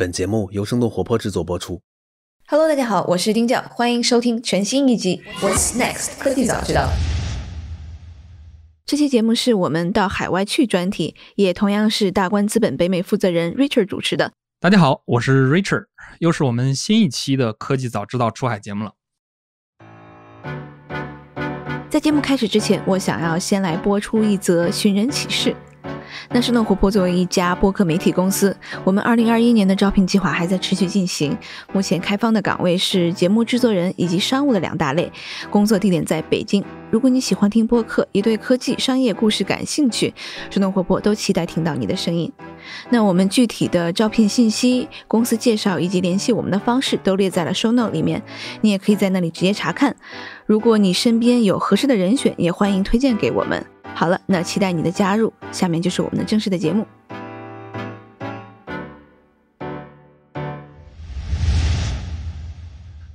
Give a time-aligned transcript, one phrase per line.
[0.00, 1.82] 本节目由生动活泼制作播出。
[2.48, 6.84] Hello，大家好，我是丁教，欢迎收听全新一集《What's Next 科技早知道》。
[8.86, 14.32] 这期节目是我们到海外去专题，也同样是大观资本北美负责人 Richard 主持的。
[14.58, 15.84] 大家好，我是 Richard，
[16.20, 18.92] 又是我们新一期的科技早知道出海节目了。
[21.90, 25.54] 在节目开始之前，我想要先来播出一则寻人启事。
[26.30, 31.36] 那生动活泼作为一家播客媒体公司，我们2021年的招聘计划还在持续进行。
[31.72, 35.10] 目前开放的岗位是节目制作人以及商务的两大类，
[35.50, 36.64] 工作地点在北京。
[36.90, 40.12] 如果你喜欢听播客，也对科技、商业故事感兴趣，
[40.50, 42.30] 生动活泼都期待听到你的声音。
[42.90, 48.20] 那我们具体的招聘信息、公司介绍以及联系我们的方式都列在了 show note 里面，
[48.60, 49.94] 你也可以在那里直接查看。
[50.46, 53.64] 如果你身边有合适的人选，也欢迎推荐给我们。
[53.94, 55.32] 好了，那期待你的加入。
[55.52, 56.86] 下面就是我们的正式的节目。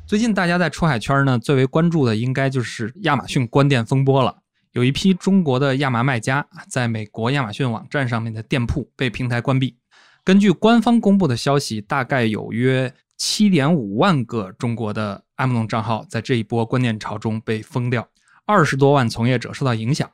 [0.06, 4.38] 最近大家在出海圈呢，最为关注的应该就是亚马逊关店风波了。
[4.74, 9.78] 有一批中国的亚麻卖家在美国亚马逊网站上面的店铺被平台关闭。
[10.24, 18.08] 根据官方公布的消息，大概有约七点五万个中国的 Amazon 账号在这一波关店潮中被封掉，
[18.46, 20.08] 二十多万从业者受到影响。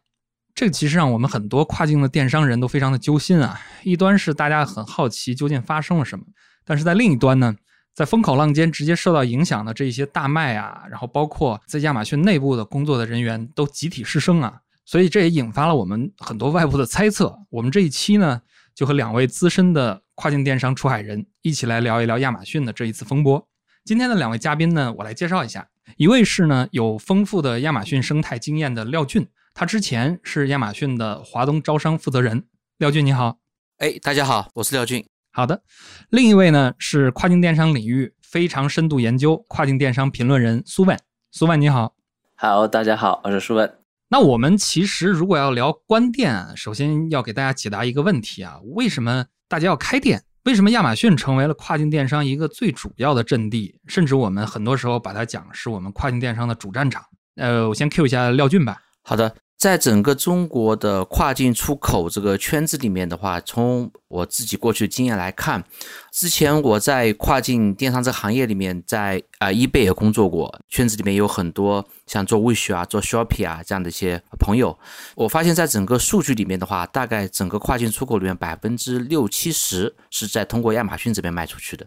[0.61, 3.59] 这个其实让我们很多跨境的电商人都非常的揪心啊！
[3.81, 6.23] 一端是大家很好奇究竟发生了什么，
[6.63, 7.55] 但是在另一端呢，
[7.95, 17.35] 在风口浪尖直接受到影响的这一些大卖啊，然后包括在亚马逊内部的工作的人员都集体失声啊，所以这也引发了我们很多外部的猜测。
[17.49, 18.39] 我们这一期呢，
[18.75, 23.43] 就和两位资深的跨境电商出海人一起来聊一聊亚马逊的这一次风波。
[23.83, 29.27] 今天的两位嘉宾呢，我来介绍一下，一位是呢有丰富的亚马逊生态经验的廖俊。
[29.53, 32.45] 他之前是亚马逊的华东招商负责人，
[32.77, 33.37] 廖俊你好，
[33.77, 35.05] 哎，大家好，我是廖俊。
[35.31, 35.61] 好的，
[36.09, 40.99] 另一位呢是跨境电商领域非常深度研究跨境电商评论人苏万，
[41.31, 41.95] 苏万你好，
[42.35, 43.71] 好，大家好，我是苏万。
[44.09, 50.23] 那我们其实如果要聊关店，首先要给大家解答一个问题啊，为什么大家要开店？
[50.45, 53.79] 为什么亚马逊成为了跨境电商一个最主要的阵地？
[53.85, 57.03] 甚至我们很多时候把它讲是我们跨境电商的主战场。
[57.35, 58.77] 呃，我先 Q 一下廖俊吧。
[59.03, 65.63] 好的，在整个中国的跨境出口这个圈子里面的话，从我自己过去的经验来看，
[66.11, 74.77] 之前我在跨境电商这个行业里面，在啊、呃、eBay 也工作过，圈子里面有很多像做 Wish 啊、做 Shopee 啊这样的一些朋友。
[75.15, 81.85] 我发现，在整个数据里面的话，大概整个跨境出口里面百分之六七十是在通过亚马逊这边卖出去的。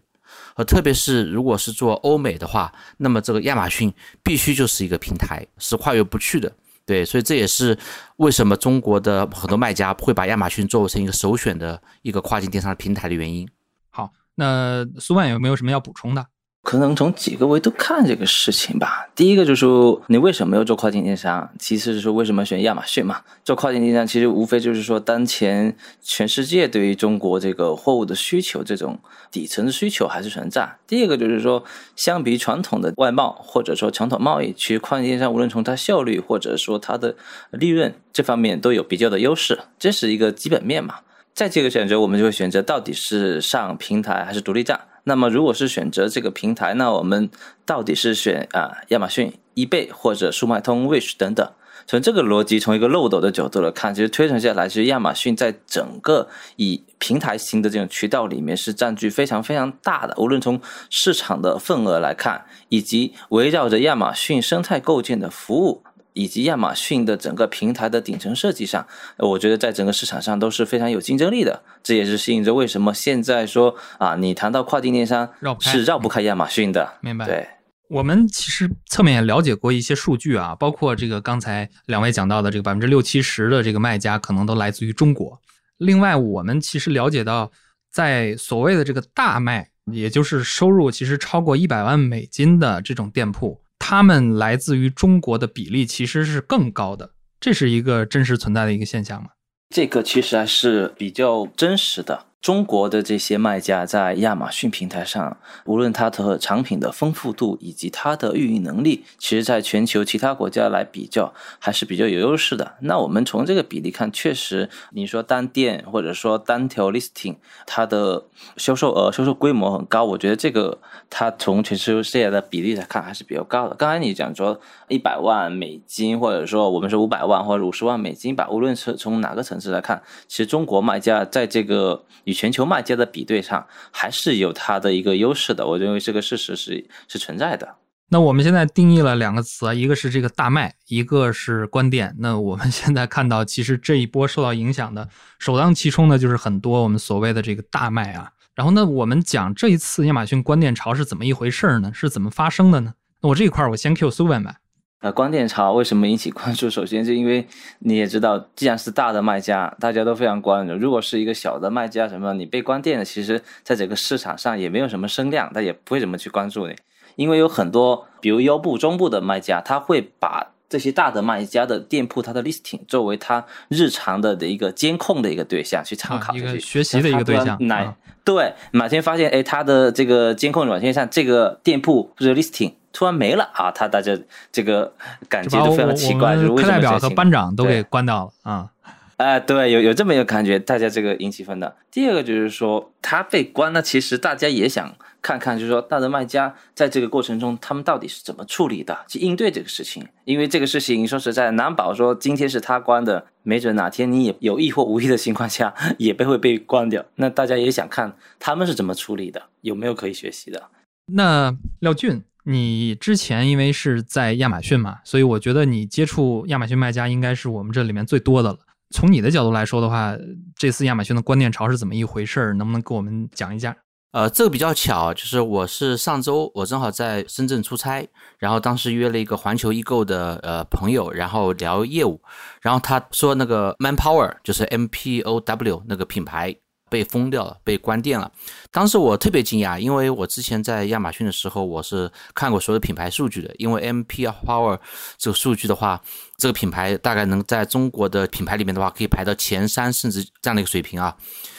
[0.57, 3.93] 呃，特别是如果是做欧美的话，那么这个亚马逊
[4.23, 6.53] 必须就是一个平台，是跨越不去的。
[6.87, 7.79] 对，所以这也是
[8.17, 13.49] 为什么中国的很多卖家会把亚马逊作为成一个首选的一个跨境电商的平台的原因。
[13.89, 16.27] 好，那苏万有没有什么要补充的？
[16.65, 19.07] 可能从几个维度看这个事情吧。
[19.15, 21.49] 第一个就是说，你为什么要做跨境电商？
[21.59, 23.21] 其次是说，为什么选亚马逊嘛？
[23.45, 28.99] 做跨境电商其实无非就是说，当前全世界对于中国这个货物的需求，这种
[29.31, 30.77] 底层的需求还是存在。
[30.87, 31.63] 第二个就是说，
[31.95, 37.15] 相比传统的外贸或者说传统贸易，其实跨境电商无论从它效率或者说它的
[37.51, 40.95] 利润这方面都有比较的优势，这是一个基本面嘛。
[41.35, 44.81] 在这个选择，我们就会选择到底是上平台还是独立站。
[45.05, 47.31] 那么，如果是选择这个平台，那我们
[47.65, 51.47] 到底是选啊亚马逊、eBay 或者速卖通、Wish 等等？
[51.87, 60.15] 从这个逻辑，从一个漏斗的角度来看，其实推算下来，其实亚马逊在整个以平台型的这种渠道里面是占据非常非常大的。
[60.17, 65.83] 无论从市场的份额来看，以及围绕着亚马逊生态构建的服务。
[66.15, 68.87] 以及亚马逊的整个平台的顶层设计上，
[69.19, 71.63] 我觉得在整个市场上都是非常有竞争力的。
[71.83, 75.29] 这也是吸引着为什么现在说啊，你谈到跨境电商
[75.61, 76.95] 是绕不开亚马逊的。
[77.01, 77.27] 明白？
[77.27, 77.47] 对，
[77.89, 85.41] 我们其实侧面也了解过一些数据啊，包括这个刚才两位讲到的这个百分之六七十的这个卖家可能都来自于中国。
[85.79, 87.51] 另外，我们其实了解到，
[87.93, 93.61] 在所谓的这个大卖，也就是收入其实超过一百万美金的这种店铺。
[93.87, 99.29] 他们来自于中国的比例其实是更高的，这是一个真实存在的一个现象吗？
[99.69, 102.25] 这个其实还是比较真实的。
[102.45, 112.75] 中国的这些卖家在亚马逊平台上，无论它的产品的丰富度以及它的运营能力，其实在全球其他国家来比较还是比较有优势的。
[112.81, 118.27] 那我们从这个比例看，确实你说单店或者说单条 listing，它的
[118.59, 123.75] 销售额、销售规模很高，我觉得这个它从全球世界的比例来看还是比较高的。
[123.75, 132.05] 刚才你讲说一百万美金，或者说我们说五百万或者五十万美金吧，无论是从哪个层次来看，其实中国卖家在这个
[132.35, 135.67] 全球卖家的比对上，还是有它的一个优势的。
[135.67, 137.77] 我认为这个事实是是存在的。
[138.11, 142.15] 那我们现在定义了两个词啊，一个是这个大卖，一个是关店。
[142.19, 145.09] 那我们现在看到，其实这一波受到影响的，
[145.39, 148.31] 首当其冲的就是很多我们所谓的这个大卖啊。
[148.55, 151.91] 然后呢，我们讲这一次亚马逊关店潮是怎么一回事呢？
[151.95, 152.95] 是怎么发生的呢？
[153.23, 154.57] 那我这一块我先 Q 苏文吧。
[155.01, 156.69] 呃，关店潮为什么引起关注？
[156.71, 157.47] 首先是因为
[157.81, 160.75] 你也知道，既然是大的卖家，大家都非常关注。
[160.75, 166.75] 如果是一个小的卖家，什么你被关店了，其实在整个市场上也没有什么声量，他也不会怎么去关注你。
[167.17, 177.57] 因为有很多，比如优步、中部的卖家，他会把这些大的卖家的店铺，它的 listing 作为他日常的的一个监控的一个对象去参考，一个学习的一个对象。
[177.67, 177.95] 哪
[178.25, 184.19] 对哪天发现，哎，他的这个监控软件上这个店铺或者 listing 突然没了啊，他大家
[184.51, 184.91] 这个
[185.29, 188.71] 感觉都非常奇怪，就是为什么代表和班长都给关掉了啊？
[189.19, 191.77] 哎，对，有有这么一个感觉，大家这个引起分的。
[191.91, 194.95] 第二个就是说，他被关了，其实大家也想。
[195.25, 200.07] 看看，就是说，大的卖家在这个过程中，他们到底是怎么处理的，去应对这个事情？
[200.27, 207.03] 因为这个事情，说实在，难保说今天是他关的，没准哪天你也有意或无意的情况下，也被会被关掉。
[207.15, 210.65] 那大家也想看他们是怎么处理的，有没有可以学习的？
[211.07, 218.59] 那廖俊，你之前因为是在亚马逊嘛，所以我觉得你接触亚马逊卖家应该是我们这里面最多的了。
[218.91, 220.15] 从你的角度来说的话，
[220.55, 222.55] 这次亚马逊的关店潮是怎么一回事儿？
[222.55, 223.75] 能不能给我们讲一下？
[224.13, 228.09] 呃，这个比较巧，就是我是上周我正好在深圳出差，
[228.39, 232.23] 然后当时约了一个环球易购的呃朋友，然后聊业务，
[232.63, 236.55] 然后他说那个 Manpower 就是 M P O W 那个品牌
[236.95, 238.31] 被封掉了，被关店了。
[238.71, 244.79] 当时我特别惊讶，因为我之前在亚马逊的时候，我是看过所有品牌数据的，因为 M P Power
[245.19, 246.01] 这个数据的话，
[246.37, 251.17] 这个品牌大概能在中国的品牌里面的话，可以排到前三，甚至这样的一个水平啊。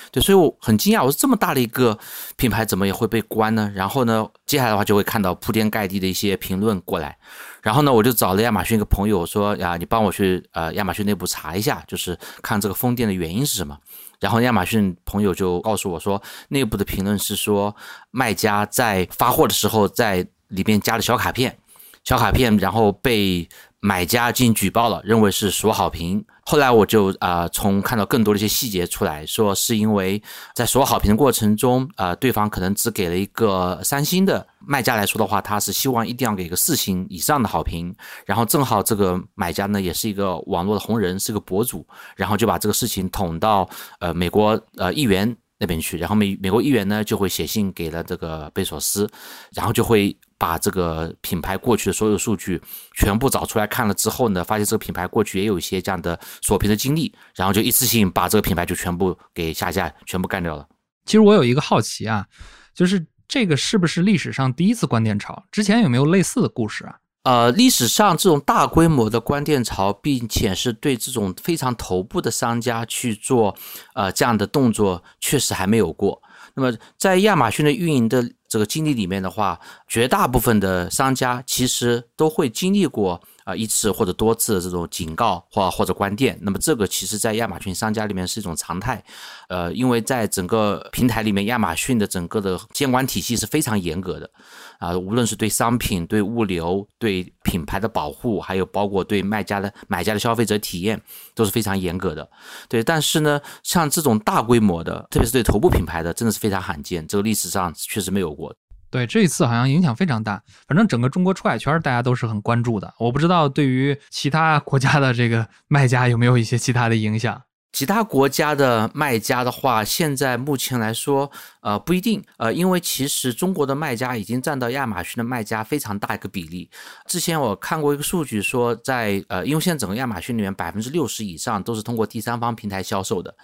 [0.10, 2.00] 对，所以我很惊讶，我说这么大的一个
[2.38, 3.70] 品牌怎么也会被关呢？
[3.76, 7.18] 然后呢，接下来的话就会看到铺天盖地的一些评论过来。
[7.62, 13.78] 然后呢，我就找了亚马逊一个朋友说呀，你帮我去呃亚马逊内部查一下，就是看这个封店的原因是什么。
[14.20, 17.76] 然后亚马逊朋友就告诉我说，内部的评论是说
[18.12, 21.58] 卖家在发货的时候在里面加了小卡片，
[22.04, 23.48] 小卡片然后被。
[23.86, 26.26] 买家进行举报了，认为是锁好屏。
[26.42, 30.20] 后来我就啊，从看到更多的一些细节出来说，是因为
[30.56, 37.96] 在锁好屏的过程中，啊，对方可能只给了一个三星的卖家来说的话，他是希望一定要给个四星以上的好评。
[38.26, 41.86] 然后正好这个买家呢，也是一个网络的红人，是个博主，
[42.16, 45.96] 然后就把这个事情捅到呃美国呃议员那边去。
[45.96, 49.08] 然后美美国议员呢，就会写信给了这个贝索斯，
[49.54, 50.18] 然后就会。
[50.38, 52.62] 把这个品牌过去的所有数据
[52.98, 60.68] 全部找出来看了之后呢，发现这个品牌过去也有一些这样的锁屏的经历，然后就一次性把这个品牌就全部给下架，全部干掉了。
[61.06, 62.26] 其实我有一个好奇啊，
[62.74, 65.42] 就是这个是不是历史上第一次关店潮？
[65.52, 66.98] 之前有没有类似的故事啊？
[67.24, 73.56] 呃，历史上这种大规模的关店潮，并且是对这种非常头部的商家去做
[73.94, 76.22] 呃这样的动作，确实还没有过。
[76.54, 78.30] 那么在亚马逊的运营的。
[78.56, 86.38] 这个经历里面的话，绝大部分的商家其实都会经历过啊一次或者多次的这种警告或或者关店。
[86.42, 89.02] 那么这个其实在亚马逊商家里面是一种常态，
[89.48, 94.30] 呃，因为在整个平台里面，亚马逊的整个的监管体系是非常严格的。
[94.78, 101.02] 啊，无论是对商品、对物流、对品牌的保护，还有包括对卖家的买家的消费者体验，
[101.34, 102.30] 都是非常严格的。
[102.68, 108.54] 对，但是呢，像这种大规模的，特别是对头部品牌的，真的是非常罕见，这个历史上确实没有过。
[108.96, 112.94] 对，这一次好像影响非常大，反正整个中国出海圈大家都是很关注的。
[112.98, 117.42] 我不知道对于其他国家的这个卖家有没有一些其他的影响。
[117.76, 121.30] 其他国家的卖家的话，现在目前来说，
[121.60, 126.70] 呃，不一定，呃，因为其实中国的卖家已经占到亚马逊的卖家非常大一个比例。
[127.06, 133.36] 之前我看过一个数据说，在呃，因为现在整个亚马逊里面百分之六十以上都是通过第三方平台销售的，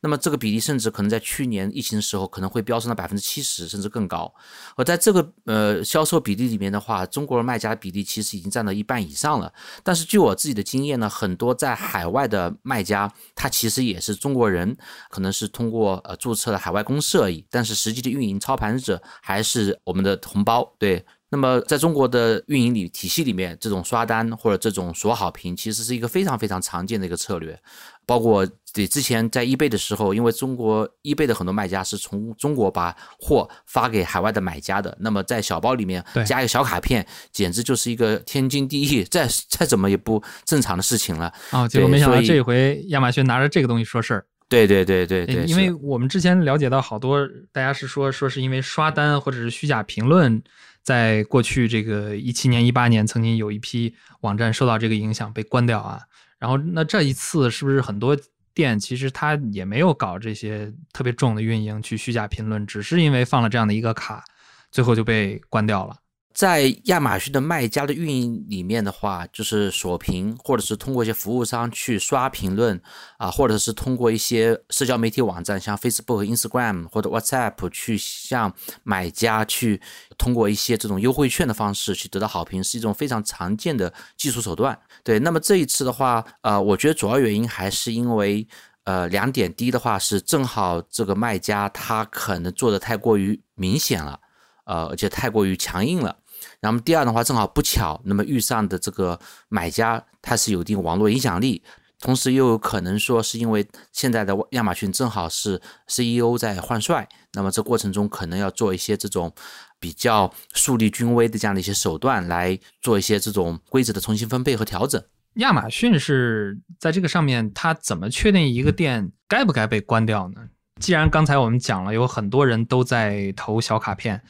[0.00, 4.32] 那么这个比例甚至可能在去年疫情的时候可能会飙升到百分之七十甚至更高。
[4.76, 9.52] 而在这个呃销售比例里面的话，中国的卖家比例其实已经占到一半以上了。
[9.82, 14.76] 但是据我自己的经验呢，很多在海外的卖家，他其实也是中国人，
[15.08, 20.74] 可能是通过呃注册了海外公司而已，但是实际的运营操盘者还是我们的同胞。
[20.78, 27.60] 对，那么在中国的运营里体系里面，这种刷单或者这种锁好评，其实是一个非常非常常见的一个策略。
[28.06, 41.32] 包括对之前在易贝的时候，因为中国易贝的很多卖家是从中国把货发给海外的买家的，那么在小包里面加一个小卡片，简直就是一个天经地义，再再怎么也不正常的事情了。
[41.50, 44.24] 啊，结果没想到这回亚马逊拿着这个东西说事儿。
[44.48, 50.42] 对对对对对，因为我们之前了解到好多，大家是说说是因为刷单或者是虚假评论，
[50.82, 56.00] 在过去这个一七年、一八年，曾经有一批网站受到这个影响被关掉啊。
[56.40, 58.16] 然后那这一次是不是很多
[58.52, 64.24] 店其实他也没有搞这些特别重的运营去虚假评论，只是因为放了这样的一个卡，
[64.72, 65.94] 最后就被关掉了。
[66.32, 72.80] 在亚马逊的卖家的运营里面的话，就是锁屏，或者是通过一些服务商去刷评论
[73.18, 79.80] 啊，或者是通过一些社交媒体网站，像 Facebook、Instagram 或者 WhatsApp 去向买家去
[80.16, 84.78] 通过一些这种优惠券的方式去得到好评，是一种非常常见的技术手段。
[85.02, 88.46] 对，那么这一次的话，呃，我觉得主要原因还是因为
[88.84, 94.20] 呃两点，第一的话是正好这个卖家他可能做的太过于明显了。
[94.66, 96.14] 呃，而且太过于强硬了。
[96.60, 101.62] 然后第二的话，正好不巧，那么遇上的这个买家他是有一定网络影响力，
[101.98, 109.32] 同时又有可能说是因为现在的亚马逊正好是 CEO 在换帅，那么这过程中可能要做一些这种
[109.78, 115.02] 比较树立军威的这样的一些手段，来做一些这种规则的重新分配和调整。
[115.34, 120.42] 亚马逊是在这个上面，它怎么确定一个店该不该被关掉呢？
[120.80, 124.22] 既然刚才我们讲了，有很多人都在投小卡片。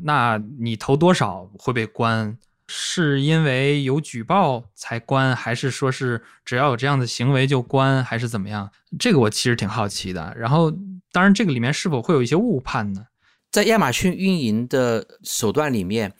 [0.00, 2.38] 那你投多少会被关？
[2.74, 8.70] 是因为有举报才关，还是说是只要有这样的行为就关，还是怎么样？
[8.98, 10.32] 这个我其实挺好奇的。
[10.38, 10.70] 然后，
[11.10, 13.04] 当然这个里面是否会有一些误判呢？
[13.50, 16.14] 在亚马逊运营的手段里面，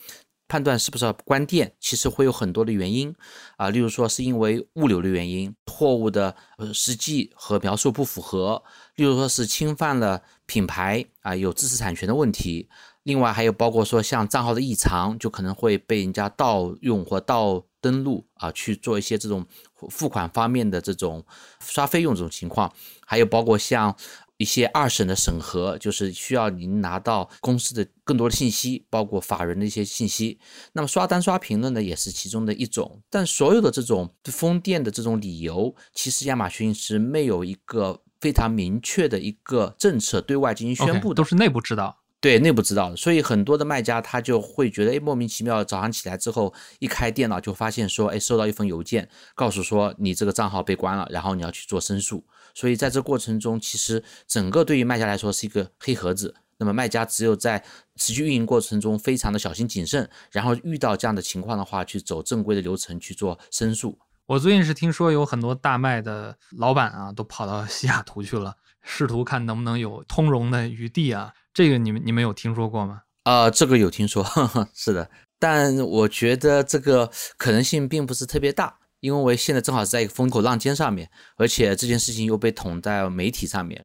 [0.46, 3.14] 判断是不是要关店，其实会有很多的原因
[3.56, 8.62] 啊，例如说是因为物流的原因，货物的呃实际和描述不符合，
[8.96, 12.68] 例如说是侵犯了品牌啊，有知识产权的问题。
[13.04, 19.44] 另外还有包括说像账号的异常，就可能会被人家盗用或盗登录啊，去做一些这种
[19.90, 21.24] 付款方面的这种
[21.60, 22.72] 刷费用这种情况。
[23.04, 23.96] 还有包括像
[24.36, 30.38] 一些二审的审核，就是需要您拿到公司的更多的信息，包括法人的一些信息。
[30.72, 33.02] 那么刷单刷评论呢，也是其中的一种。
[33.10, 42.01] 但所有的这种封店的这种理由，其实亚马逊是没有一个非常明确的一个政策对外进行宣布的，都是内部知道。
[42.22, 52.24] 对内部知道的，所以很多的卖家他就会觉得，哎，莫名其妙，早上起来之后一开电脑就发现说，哎，收到一封邮件，告诉说你这个账号被关了，然后你要去做申诉。
[52.54, 56.32] 所以在这过程中，其实整个对于卖家来说是一个黑盒子。
[56.58, 57.60] 那么卖家只有在
[57.96, 63.98] 持续运营过程中非常的小心谨慎，然后遇到这样的情况的话，去走正规的流程去做申诉。
[64.26, 71.34] 我最近是听说有很多大卖的老板啊，都跑到西雅图去了，试图看能不能有通融的余地啊。
[71.54, 73.02] 这个你们你们有听说过吗？
[73.24, 74.26] 呃，这个有听说，
[74.74, 83.84] 是的，但我觉得这个可能性并不是特别大，因为现在正好是在一个风口浪尖上面，而且这件事情又被捅在媒体上面。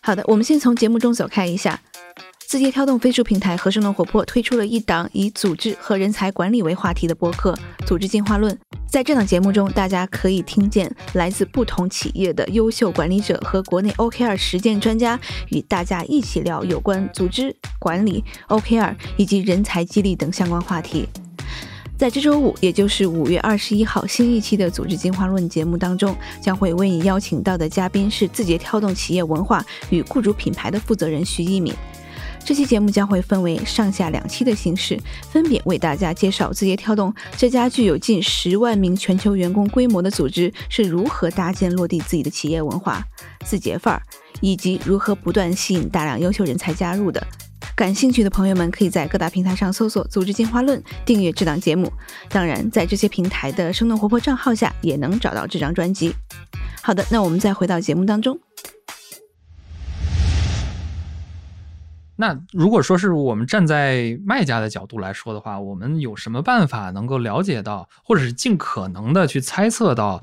[0.00, 1.80] 好的，我们先从节目中走开一下。
[2.46, 7.52] 字节跳动飞书平台和生动活泼推出了一档以组织和人才管理为话题的播客
[7.86, 8.54] 《组织进化论》。
[8.86, 15.18] 在这档节目中，大家可以听见来自不同企业的优秀管理者和国内 OKR 实践专家，
[15.50, 21.08] 与大家一起聊有关组织管理、OKR 以及人才激励等相关话题。
[21.96, 31.74] 在这周五，也就是五月二十一号新一期的《组织进化论》节目当中，将会为你邀请到的嘉宾是字节跳动企业文化与雇主品牌的负责人徐一敏。
[32.44, 43.02] 这期节目将会分为上下两期的形式，分别为大家介绍字节跳动这家具有近十万名全球员工规模的组织是如何搭建落地自己的企业文化、
[43.46, 44.02] 字节范儿，
[44.42, 47.26] 以及如何不断吸引大量优秀人才加入的。
[47.74, 51.90] 感兴趣的朋友们可以在各大平台上搜索“组织进化论”，订阅这档节目。
[52.28, 56.14] 当然，在这些平台的生动活泼账号下也能找到这张专辑。
[56.82, 58.38] 好的，那我们再回到节目当中。
[62.16, 70.22] 那如果说是我们站在卖家的角度来说的话，我们有什么办法能够了解到，或者是尽可能的去猜测到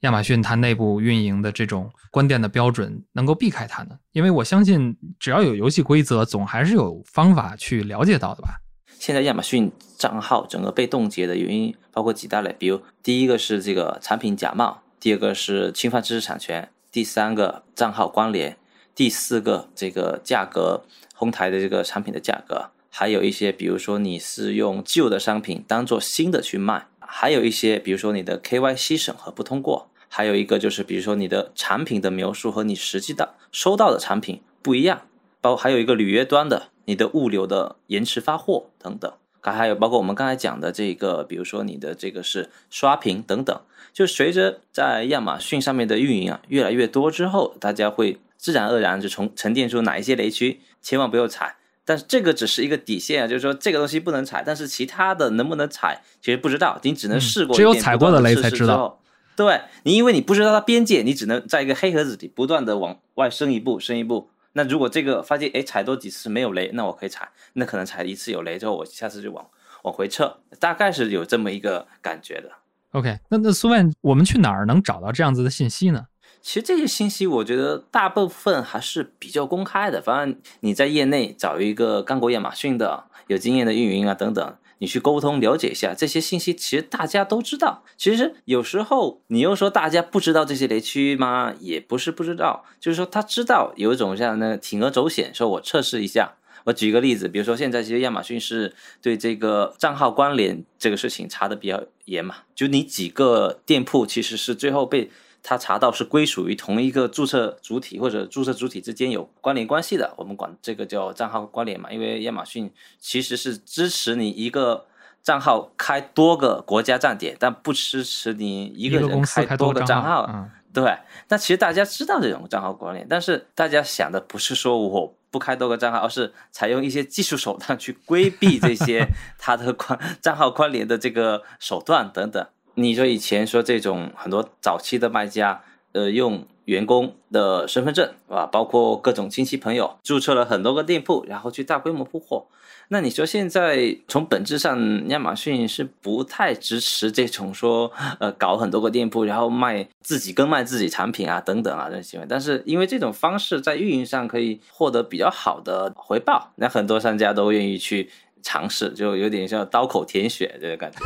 [0.00, 3.98] 亚马逊它内部运营的这种关店的标准，能够避开它呢？
[4.12, 8.60] 因为我相信，只要有游戏规则，总还是有方法去了解到的吧。
[8.98, 18.56] 现在亚马逊账号整个被冻结的原因包括几大类，比如第一个是这个产品假冒，第二个是侵犯知识产权，第三个账号关联，
[18.94, 20.84] 第四个这个价格。
[21.22, 35.02] 公台的这个产品的价格，还有一些，比如说你是用旧的商品当做新的去卖，还有一些，比如说你的 KYC 审核不通过，还有一个就是，比如说你的产品的描述和你实际的收到的产品不一样，
[35.40, 39.12] 包还有一个履约端的你的物流的延迟发货等等。
[39.40, 43.60] 还有包括我们刚才讲的这个，比如说你的这个是刷屏等等，
[43.92, 51.56] 就随着在亚马逊上面的运营啊越来越多之后，大家会自然而然就从沉淀出哪一些雷区，千万不要踩。
[51.84, 59.00] 但是这个只是一个底线啊，就是说这个东西不能踩，但是其他的能不能踩，其实不知道，你只能试过、只有踩过的雷才知道。
[59.34, 64.30] 对你，因为你不知道它边界，你只能在一个黑盒子里不断的往外伸一步，伸一步。
[64.52, 67.30] 那如果这个发现哎踩多几次没有雷，那我可以踩。
[67.54, 69.44] 那可能踩一次有雷之后，我下次就往
[69.82, 72.50] 往回撤，大概是有这么一个感觉的。
[72.92, 76.04] OK，那那苏万，我们去哪儿能找到这样子的信息呢？
[76.42, 80.02] 其实这些信息，我觉得大部分还是比较公开的。
[80.02, 84.56] 反正你在业内找一个干过亚马逊的、有经验的运营啊等等。
[84.78, 87.84] 你去沟通了解一下这些信息，其实大家都知道。
[87.96, 91.54] 其实有时候你又说大家不知道这些雷区吗？
[91.60, 96.34] 也不是不知道，就是说他知道有一种像那铤而走险，说我测试一下。
[96.64, 105.08] 我举一个例子，比如说现在其实亚马逊是对这个账号关联这个事情查的比较严嘛，就你几个店铺其实是最后被。
[105.42, 111.90] 他查到是归属于同一个注册主体或者注册主体之间有关联关系的，我们管这个叫账号关联嘛。
[111.90, 114.86] 因为亚马逊其实是支持你一个
[115.22, 120.48] 账号开多个国家站点，但不支持你一个人开多个账号。
[120.72, 120.96] 对，
[121.28, 129.06] 那其实大家知道这种账号关联，但是大家想的不是说我不开多个账号，而是采用一些技术手段去规避这些
[129.38, 132.46] 它的关账号关联的这个手段等等。
[132.74, 135.62] 你说以前说这种很多早期的卖家，
[135.92, 142.46] 呃，用员工的身份证啊，包括各种亲戚朋友注册了很多个店铺，然后去大规模铺货。
[142.88, 152.26] 那你说现在从本质上，亚马逊是不太支持这种说，呃，搞很多个店铺，然后卖自己跟卖自己产品啊等等啊这些行为。
[152.28, 158.10] 但是因为这种方式在运营上可以获得比较好的回报，那很多商家都愿意去。
[158.42, 160.98] 尝试就有点像刀口舔血这个感觉，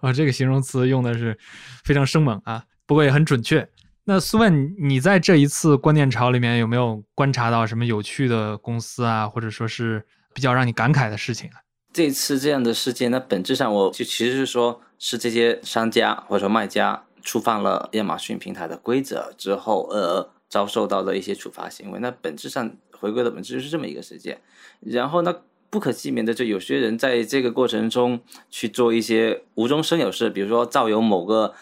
[0.00, 1.38] 啊，这个形容词用的是
[1.84, 3.68] 非常生猛啊，不过也很准确。
[4.08, 11.58] 那苏问，你在这一次观念潮里面有没有观察到什么有趣的公司啊，或者说是比较让你感慨的事情啊？
[11.92, 21.98] 这次这样的事件，那本质上我就其实是说，是这些商家或者说卖家触犯了亚马逊平台的规则之后，呃，遭受到的一些处罚行为。
[21.98, 24.40] 那本质上回归的本质就是这么一个事件。
[24.80, 25.34] 然后呢？
[25.70, 31.54] 不可避免的，就有些人在这个过程中去做一些无中生有事，比如说造有某个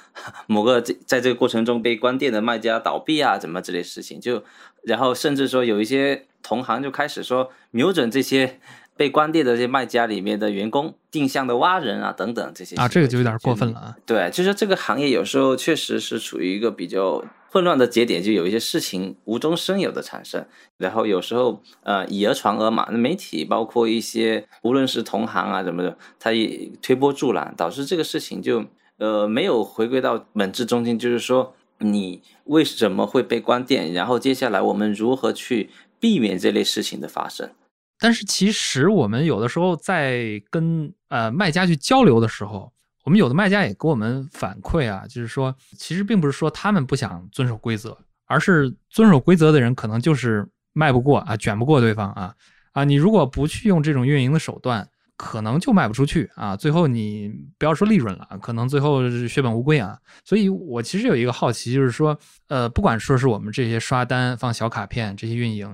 [0.47, 4.43] 某个在在这个过程中被关店的卖家倒闭啊，怎么之类事情，就
[4.83, 8.61] 然后甚至说有一些同行就开始说瞄准这些
[8.97, 13.97] 被关店的这些卖家里面的员工定向的挖人啊等等这些啊，这个就有点过分了啊。
[14.07, 17.25] 对，就是这个行业有时候确实是处于一个比较。
[17.51, 20.45] 混乱的节点就有一些事情无中生有的产生，
[20.77, 28.65] 然后有时候呃以讹传讹嘛，那媒体包括一些无论是同行啊什么的，他也推波助澜，导致这个事情就
[28.99, 37.51] 呃没有回归到本质中心，就是说你为什么会被关店，然后接下来我们如何去避免这类事情的发生？
[37.99, 42.73] 但是其实我们有的时候在跟呃卖家去交流的时候。
[43.05, 52.35] 我们有的卖家也给我们反馈啊，就是说，其实并不是说他们不想遵守规则，而是遵守规则的人可能就是卖不过啊，卷不过对方啊
[52.73, 52.83] 啊！
[52.85, 59.99] 你如果不去用这种运营的手段，可能就卖不出去啊，最后你不要说利润了，可能最后血本无归啊。
[60.25, 65.71] 所以我其实有一个好奇，就是说，呃，不管说是我们这些刷单放小卡片这些运营，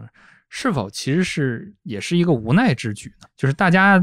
[0.51, 3.29] 是否其实是也是一个无奈之举呢？
[3.35, 3.99] 就是大家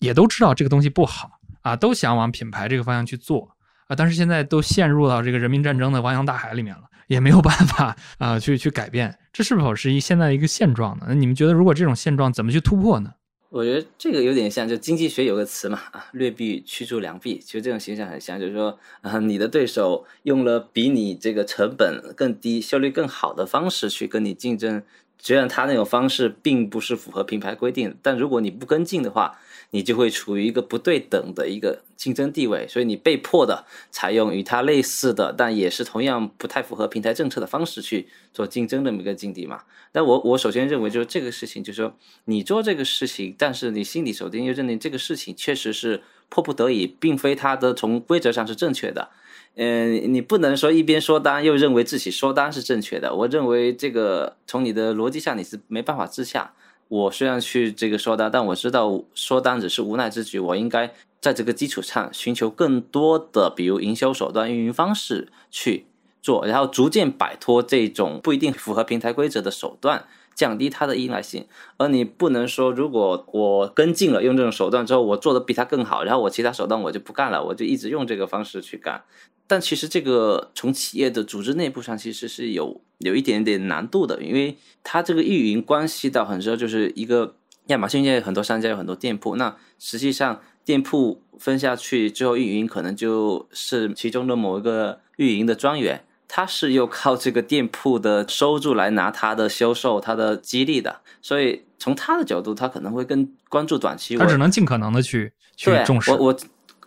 [0.00, 1.30] 也都知道这个东西不好。
[1.62, 3.48] 啊，都想往品牌这个方向去做
[3.86, 11.04] 啊，但是现在都陷入到这个人民战争的汪洋大海里面了，也没有 办法啊，去去改变，这是否是一现在一个现状呢？
[11.08, 13.12] 那你们觉得，如果这种现状怎么去突破呢？
[13.50, 24.82] 我觉得这个有点像，就经济学有个词嘛，啊，劣币驱逐良币，其实这种形象很像，就是说，啊，你的对手用了比你这个成本更低、效率更好的方式去跟你竞争，
[25.22, 29.38] 虽然他那种方式并不是符合品牌规定，但如果你不跟进的话。
[29.74, 39.62] 你就会处于一个不对等的一个竞争地位，所以你被迫的采用与它类似的，但也是同样不太符合平台政策的方式去做竞争的这么一个境地嘛。
[39.92, 49.08] 那我我首先认为就是这个事情，就是说你做这个事情，但是你心里首先又认定这个事情确实是迫不得已，并非它的从规则上是正确的。
[49.54, 53.14] 嗯，你不能说一边说单又认为自己说单是正确的。
[53.14, 56.52] 我认为这个从你的逻辑上你是没办法自洽。
[56.88, 60.38] 我虽然去这个说单，但我知道说单只是无奈之举。
[60.38, 65.86] 我应该在这个基础上寻求更多的，比如营销手段、运营方式去
[66.20, 71.46] 做，然后逐渐摆脱这种不一定符合平台规则的手段，降低它的依赖性。
[71.76, 79.02] 而你不能说，如果我跟进了用这种手段之后，我做的比他更好，然后我其他手段我就不干了，我就一直用这个方式去干。
[79.46, 87.34] 但其实这个从企业的组织内部上其实是有有一点点难度的，因为它这个运营关系到很多就是一个
[87.66, 106.10] 亚马逊现在很多商家有很多店铺，那实际上店铺分下去之后运营可能就是其中的某一个运营的专员，他是又靠这个店铺的收入来拿他的销售、他的激励的，所以从他的角度，他可能会更关注短期，他只能尽可能的去去重视。
[106.10, 106.36] 我我。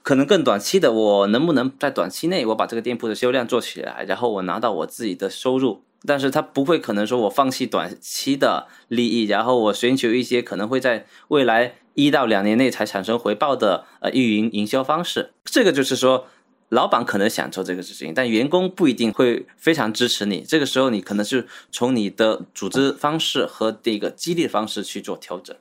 [0.01, 5.81] 可能更短期的，我能不能在短期内我把这个店铺的销量做起来，然后我拿到我自己的收入？
[6.05, 15.31] 但是他不会可能说我放弃短期的利益，然后我寻求一些可能会在未来一到两年内才产生回报的呃运营营销方式。
[15.43, 16.27] 这个就是说，
[16.75, 20.41] 老板可能想做这个事情，但员工不一定会非常支持你。
[20.41, 25.55] 这个时候你可能是从你的组织方式和这个激励方式去做调整。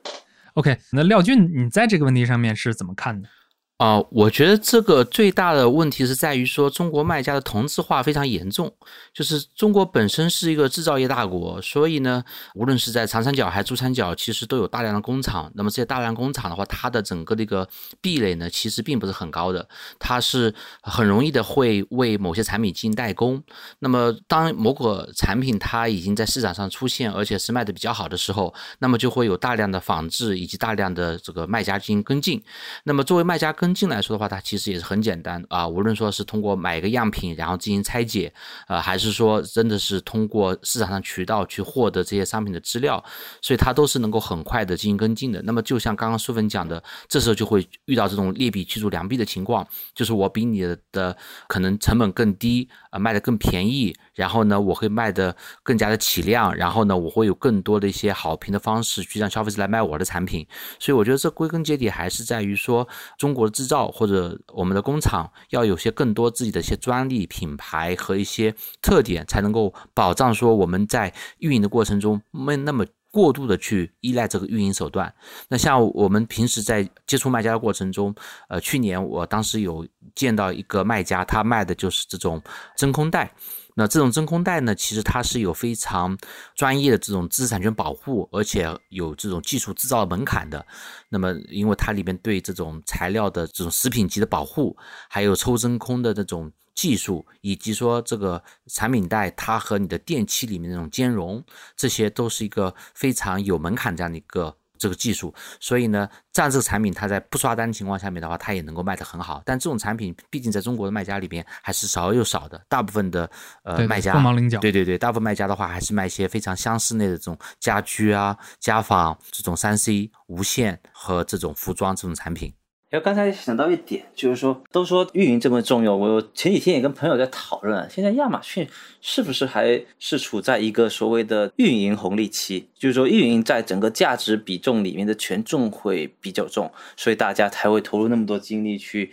[0.55, 3.29] OK，那廖俊，你在这个问题上面是怎么看的？
[3.77, 8.73] 啊，我觉得这个最大的问题是在于说，中国卖家的同质化非常严重。
[9.13, 15.51] 就是中国本身是一个制造业大国，所以呢，无论是在长三角还是珠三角，其实都有大量的工厂。
[15.55, 17.67] 那么这些大量工厂的话，它的整个的一个
[17.99, 19.67] 壁垒呢，其实并不是很高的，
[19.99, 23.43] 它是很容易的会为某些产品进行代工。
[23.79, 32.41] 那么当某个产品它已经在市场上出现，而且是卖的比较好的时候，那么就会有大量的仿制以及大量的这个卖家进行跟进。
[32.85, 35.67] 那么作为卖家跟跟进来说的话，它其实也是很简单啊。
[35.67, 38.31] 无论说是通过买一个样品，然后进行拆解，
[38.67, 43.03] 呃，还是说真的是通过市场上渠道去获得这些商品的资料，
[43.41, 45.41] 所以它都是能够很快的进行跟进的。
[45.41, 60.45] 那么就像刚刚苏芬讲的，这时候就会遇到这种劣币驱逐良币的情况，就是我比你的可能成本更低，啊，卖的更便宜，然后呢，我会卖的更加的起量，然后呢，我会有更多的一些好评的方式去让消费者来买我的产品。
[60.77, 62.85] 所以我觉得这归根结底还是在于说
[63.17, 63.45] 中国。
[63.55, 75.13] 制造或者我们的工厂要有些更多自己的一些专利品牌和一些特点，才能够保障说我们在运营的过程中没那么过度的去依赖这个运营手段。
[75.47, 78.13] 那像我们平时在接触卖家的过程中，
[78.49, 82.41] 呃，去年我当时有见到一个卖家，他卖的就是这种
[82.75, 83.31] 真空袋。
[83.77, 86.17] 那这种真空袋呢，其实它是有非常
[86.55, 90.65] 专业的这种知识产权保护，而且有这种技术制造门槛的。
[91.09, 94.75] 那么，因为它里面对这种材料的这种食品级的保护，
[95.09, 101.43] 还有抽真空的这种技术，以及说这个产品袋它和你的电器里面那种兼容，
[101.75, 104.55] 这些都是一个非常有门槛这样的一个。
[104.85, 109.41] 这个技术，所以呢，这样这个产品它在不刷单的情况下面的话，它也能够卖得很好。
[109.43, 113.27] 但这种产品毕竟在中国的卖家里边还是少又少的，大部分的
[113.63, 114.59] 呃卖家，凤毛麟角。
[114.59, 122.53] 对对对，大部分卖家的话还是卖一些非常相似类的这种家居啊、家纺这种三 C 无线和这种服装这种产品。
[122.95, 128.65] 然后刚才想到一点，就是说，都说运营这么重要，我前几天也跟朋友在讨论，现在亚马逊
[129.01, 132.69] 是不是还是处在一个所谓的运营红利期？
[132.73, 139.11] 就是说，运营在整个价值比重里面的权重会比较重，所以大家才会投入那么多精力去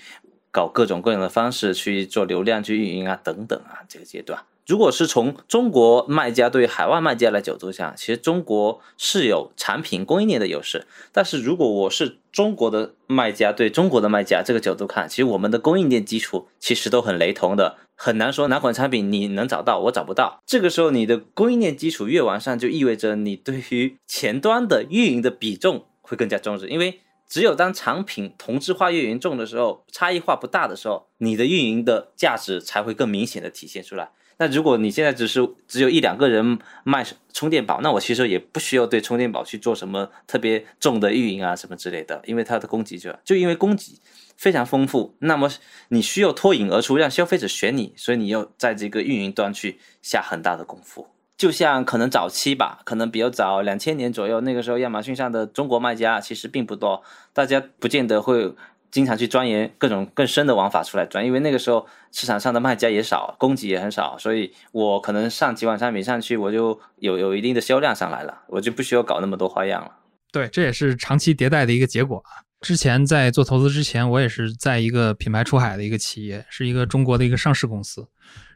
[0.52, 4.40] 搞各种各样的方式去做流量、去运营啊等等啊，这个阶段。
[4.66, 10.86] 如果是从中国卖家对海外卖家的角度讲，其实中国是有产品供应链的优势。
[11.10, 20.40] 但是如果我是中国的卖家对中国的卖家这个角度看，其实我们的供应链基础其实都很雷同的，很难说哪款产品你能找到，我找不到。
[20.46, 34.10] 这个时候你的供应链基础越完善，就意味着你对于前端的运营的比重会更加重视，因为只有当产品同质化越严重的时候，差异化不大的时候，你的运营的价值才会更明显的体现出来。
[34.42, 43.92] 那如果你现在只是只有一两个人卖充电宝，那我其实也不需要对充电宝去做什么特别重的运营啊什么之类的，因为它的供给就就因为供给
[44.36, 45.48] 非常丰富，那么
[45.90, 51.06] 你需要脱颖而出，让消费者选你，所以你要在这个运营端去下很大的功夫。
[51.36, 58.52] 就像可能早期吧，可能比较早两千年左右，那个时候亚马逊上的中国卖家其实并不多，大家不见得会。
[58.92, 69.90] 经常去钻研各种更深的玩法出来钻，因为那个时候市场上的卖家也少，供给也很少，所以我可能上几款产品上去，我就有有一定的销量上来了，我就不需要搞那么多花样了。
[70.30, 72.44] 对，这也是长期迭代的一个结果啊。
[72.60, 78.06] 之前在做投资之前，我也是在一个品牌出海的一个企业，是一个中国的一个上市公司，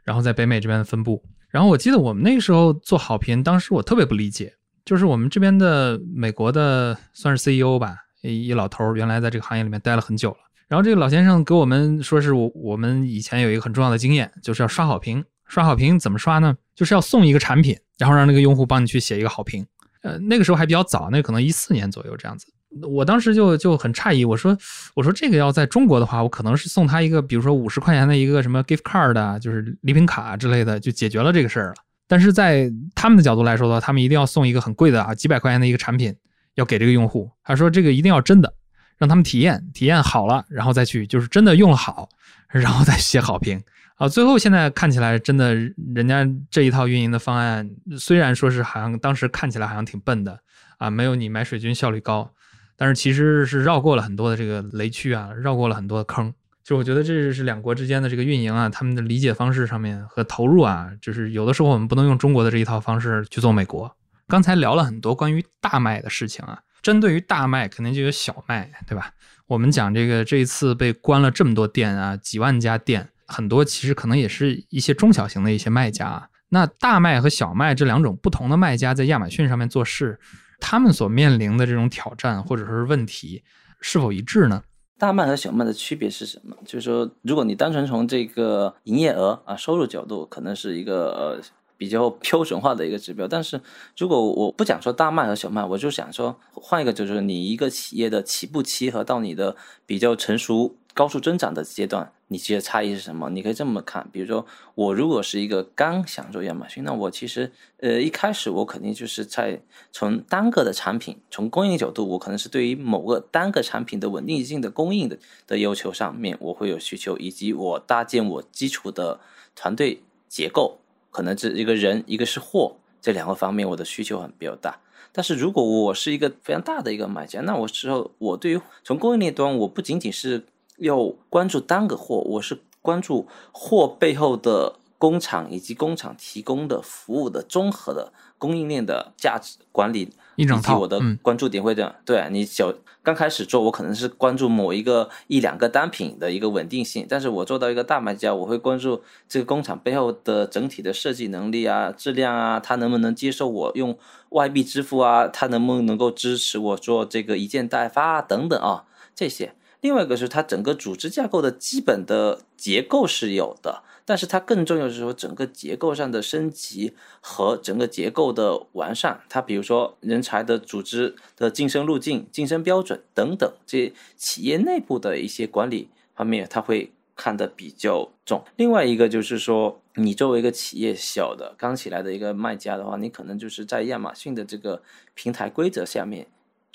[0.04, 1.22] 然后在北美这边的分部。
[1.48, 8.05] 然后我记得我们那个时候做好评，当时我特别不理解，就是我们这边的美国的算是 CEO 吧。
[8.22, 15.24] 一老头原来在这个行业里面待了很久了，然后这个老先生给我们说是我我们以前有一个很重要的经验，就是要刷好评。
[15.48, 16.56] 刷好评怎么刷呢？
[16.74, 19.64] 就是要送一个产品，然后让那个用户帮你去写一个好评。
[20.02, 22.48] 呃，那个时候还比较早，那可能一四年左右这样子。
[22.82, 24.58] 我当时就就很诧异，我说
[24.94, 31.74] 我说这个要在中国的话，我可能是送他一个，比如说五十块钱的一个什么 gift card 啊，就是礼品卡之类的，就解决了这个事儿了。
[32.08, 36.12] 但是在他们的角度来说的话，他们一定要送一个很贵的啊，几百块钱的一个产品，
[36.56, 37.30] 要给这个用户。
[37.42, 38.52] 他说这个一定要真的，
[38.98, 42.08] 让他们体验，体验好了，然后再去就是真的用了好，
[42.48, 43.62] 然后再写好评
[43.94, 44.08] 啊。
[44.08, 45.54] 最后现在看起来，真的
[45.94, 50.40] 人家这一套运营的方案，虽然说是好像当时看起来好像挺笨的
[50.78, 52.32] 啊，没有你买水军效率高。
[52.78, 56.30] 但是其实是绕过了很多的这个雷区啊，绕过了很多的坑。
[56.62, 63.95] 就我觉得这是两国之间的这个运营啊，他们的理解方式上面和投入啊，就是有的时候我们不能用中国的这一套方式去做美国。
[64.28, 69.12] 刚才聊了很多关于大麦的事情啊，针对于大麦肯定就有小麦，对吧？
[69.46, 76.28] 我们讲这个这一次被关了这么多店啊，几万家店，很多其实可能也是一些中小型的一些卖家啊。
[76.48, 80.18] 那大麦和小麦这两种不同的卖家在亚马逊上面做事。
[80.58, 83.44] 他们所面临的这种挑战或者说是问题
[83.82, 84.62] 是否一致呢？
[84.98, 86.56] 大麦和小麦的区别是什么？
[86.64, 91.42] 就是说，如果你单纯从这个营业额啊收入角度，可能是一个呃
[91.76, 93.26] 比较标准化的一个指标。
[93.28, 93.60] 但是
[93.96, 100.76] 如果我不讲说大麦和小麦，我就想说换一个，就是你一个企业的起步期和到你的比较成熟。
[100.96, 103.28] 高速增长的阶段，你其实差异是什么？
[103.28, 109.60] 你可以这么看，比如说我如果是一个刚想做亚马逊，那我其实呃一开始我肯定就是在
[109.92, 119.20] 从单个的产品，从供应角度，我可能是对于某个单个产品的稳定性的供应的的要求上面，我会有需求，以及我搭建我基础的
[119.54, 120.78] 团队结构，
[121.16, 124.78] 可能这一个人一个是货这两个方面，我的需求很比较大。
[125.12, 130.44] 但是如果我是一个非常大的一个买家，那我之后我对于从供应链端，我不仅仅是
[130.76, 140.78] 要关注单个货，我是关注货背后的工厂以及工厂提供的服务的综合的供应链的价值管理，一整套。
[140.78, 153.96] 我的关注点会这样，对你小刚开始做，我可能是关注某一个一两个单品的一个稳定性，但是我做到一个大卖家，我会关注这个工厂背后的整体的设计能力啊、质量啊，它能不能接受我用
[154.30, 159.54] 外币支付啊，它能不能够支持我做这个一件代发啊等等啊这些。
[159.82, 169.20] 另外一个是它整个组织架构的基本的结构是有的，但是它更重要的是说整个结构上的升级和整个结构的完善。
[169.28, 178.42] 它比如说人才的组织的晋升路径、晋升标准等等，这企业内部的一些管理方面，它会看得比较重。
[178.56, 184.80] 另外一个就是说，你作为一个企业小的刚起来的一个卖家的话，你可能就是在亚马逊的这个
[185.14, 186.28] 平台规则下面。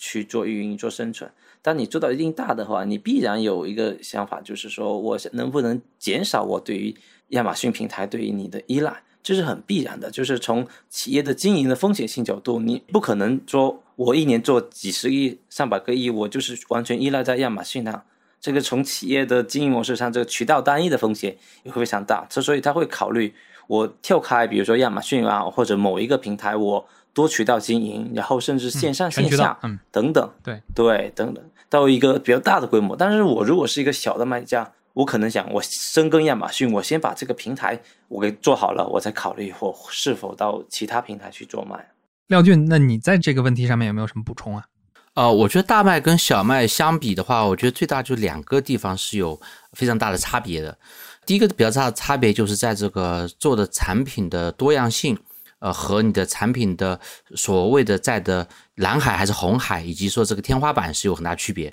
[0.03, 1.31] 去做运营、做生存。
[1.61, 6.95] 当你做到一定大的话，你必然有一个想法，就是说我能不能减少我对于
[7.31, 10.09] 亚马逊平台对于你的依赖，这是很必然的。
[10.09, 18.03] 就是从企业的经营的风险性角度，你不可能说我一年做几十亿、上百个亿，我就是完全依赖在亚马逊上。
[18.39, 22.25] 这个从企业的经营模式上，这个渠道单一的风险也会非常大。
[22.29, 23.33] 之所以他会考虑
[23.67, 26.87] 我跳开，比如说亚马逊啊，或者某一个平台，我。
[27.13, 32.95] 多渠道经营，然后甚至线上线下，嗯，等等，对对，等等，到一个比较大的规模。
[32.95, 41.91] 但是我如果是一个小的卖家，我可能想，我深耕亚马逊，我先把这个平台我给做好了，我再考虑我是否到其他平台去做卖。
[42.27, 44.65] 廖俊，那你在这个问题上面有没有什么补充啊？
[45.13, 49.39] 呃，我觉得大麦跟小麦相比的话，我觉得最大就两个地方是有
[49.73, 50.77] 非常大的差别的。
[51.25, 55.17] 第一个比较大的差别就是在这个做的产品的多样性。
[55.59, 56.99] 呃，和你的产品的
[57.35, 61.71] 所谓的在的蓝海还是红海，以及说这个天花板是有很大区别。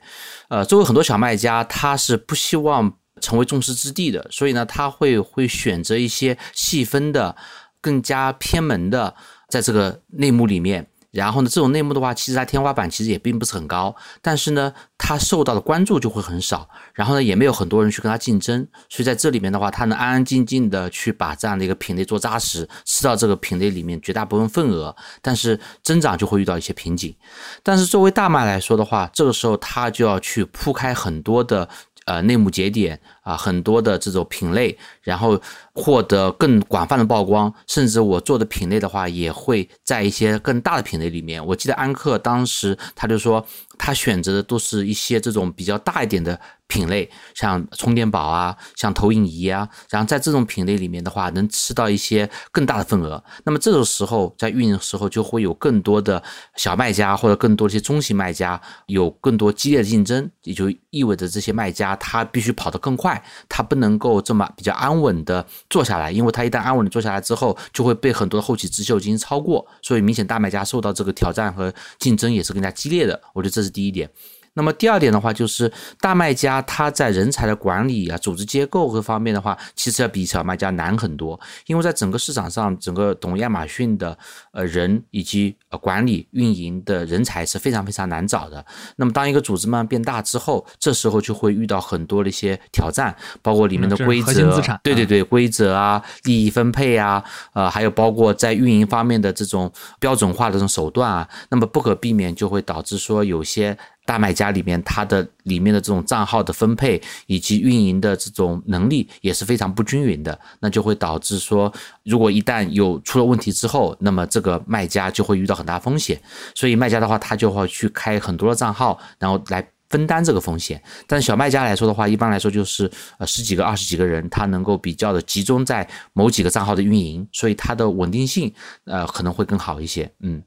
[0.49, 7.37] 呃，作为很多小卖家，他是不希望成为众矢之的，的，所以呢，他会会选择一些细分的、
[7.81, 9.15] 更加偏门的，
[9.49, 10.89] 在这个内幕里面。
[11.11, 16.69] 然后呢，这种内幕的话，其实它天花板其实也并不是很高，但是呢，它受到的关注就会很少。
[16.93, 24.95] 然后呢，也没有很多人去跟它竞争，所以在这里面的话，它能安安静静的去把这样的一个品类做扎实，吃到这个品类里面绝大部分份额。
[25.23, 27.17] 但是增长就会遇到一些瓶颈。
[27.63, 31.67] 但是作为大麦来说的话，这个时候它就要去铺开很多的。
[32.09, 35.39] 呃，内幕节点啊，很多的这种品类，然后
[35.75, 41.45] 获得更广泛的曝光，甚至我做的品类的话，也会在一些更大的品类里面。
[41.45, 43.47] 我记得安克当时他就说，
[43.79, 46.39] 他选择的都是一些这种比较大一点的。
[46.71, 53.25] 品类像充电宝啊，像投影仪啊，然后在这种品类里面的话，能吃到一些更大的份额。
[53.45, 56.23] 那么这个时候在运营的时候，就会有更多的
[56.57, 73.19] 小卖家或者更多一些中型卖家有更多激烈的竞争，也就意味着这些卖家他必须跑得更快，他，不能够这么比较安稳的做下来，因为他一旦安稳的做下来之后，就会被很多的后起之秀进行超过，所以明显大卖家受到这个挑战和竞争也是更加激烈的。
[73.33, 74.11] 我觉得这是第一点。
[74.59, 81.39] 那么第二点的话，就是大卖家他在人才的管理啊、组织结构各方面的话，其实要比小卖家难很多。
[81.67, 84.19] 因为在整个市场上，整个懂亚马逊的
[84.51, 88.67] 呃人以及呃管理运营的人才是非常非常难找的。
[88.97, 103.79] 那么当一个组织慢慢变大之后，这时候就会遇到很多的一些挑战，包括里面的规则，对对对，规则啊、利益分配啊，呃，还有包括在运营方面的这种标准化的这种手段啊，那么不可避免就会导致说有些。
[104.09, 111.71] 大卖家里面，它的里面的这种账号的分配以及运营的这种能力也是非常不均匀的，那就会导致说，
[112.05, 116.19] 如果一旦有出了问题之后，那么这个卖家就会遇到很大风险。
[116.55, 120.83] 所以卖家的话，他就会去开很多的账号，然后来分担这个风险。
[121.07, 128.51] 但小卖家来说的话，一般来说就是呃十几个、二十几个人，他能够比较的集中在某几个账号的运营，所以它的稳定性
[128.85, 130.11] 呃可能会更好一些。
[130.21, 130.43] 嗯。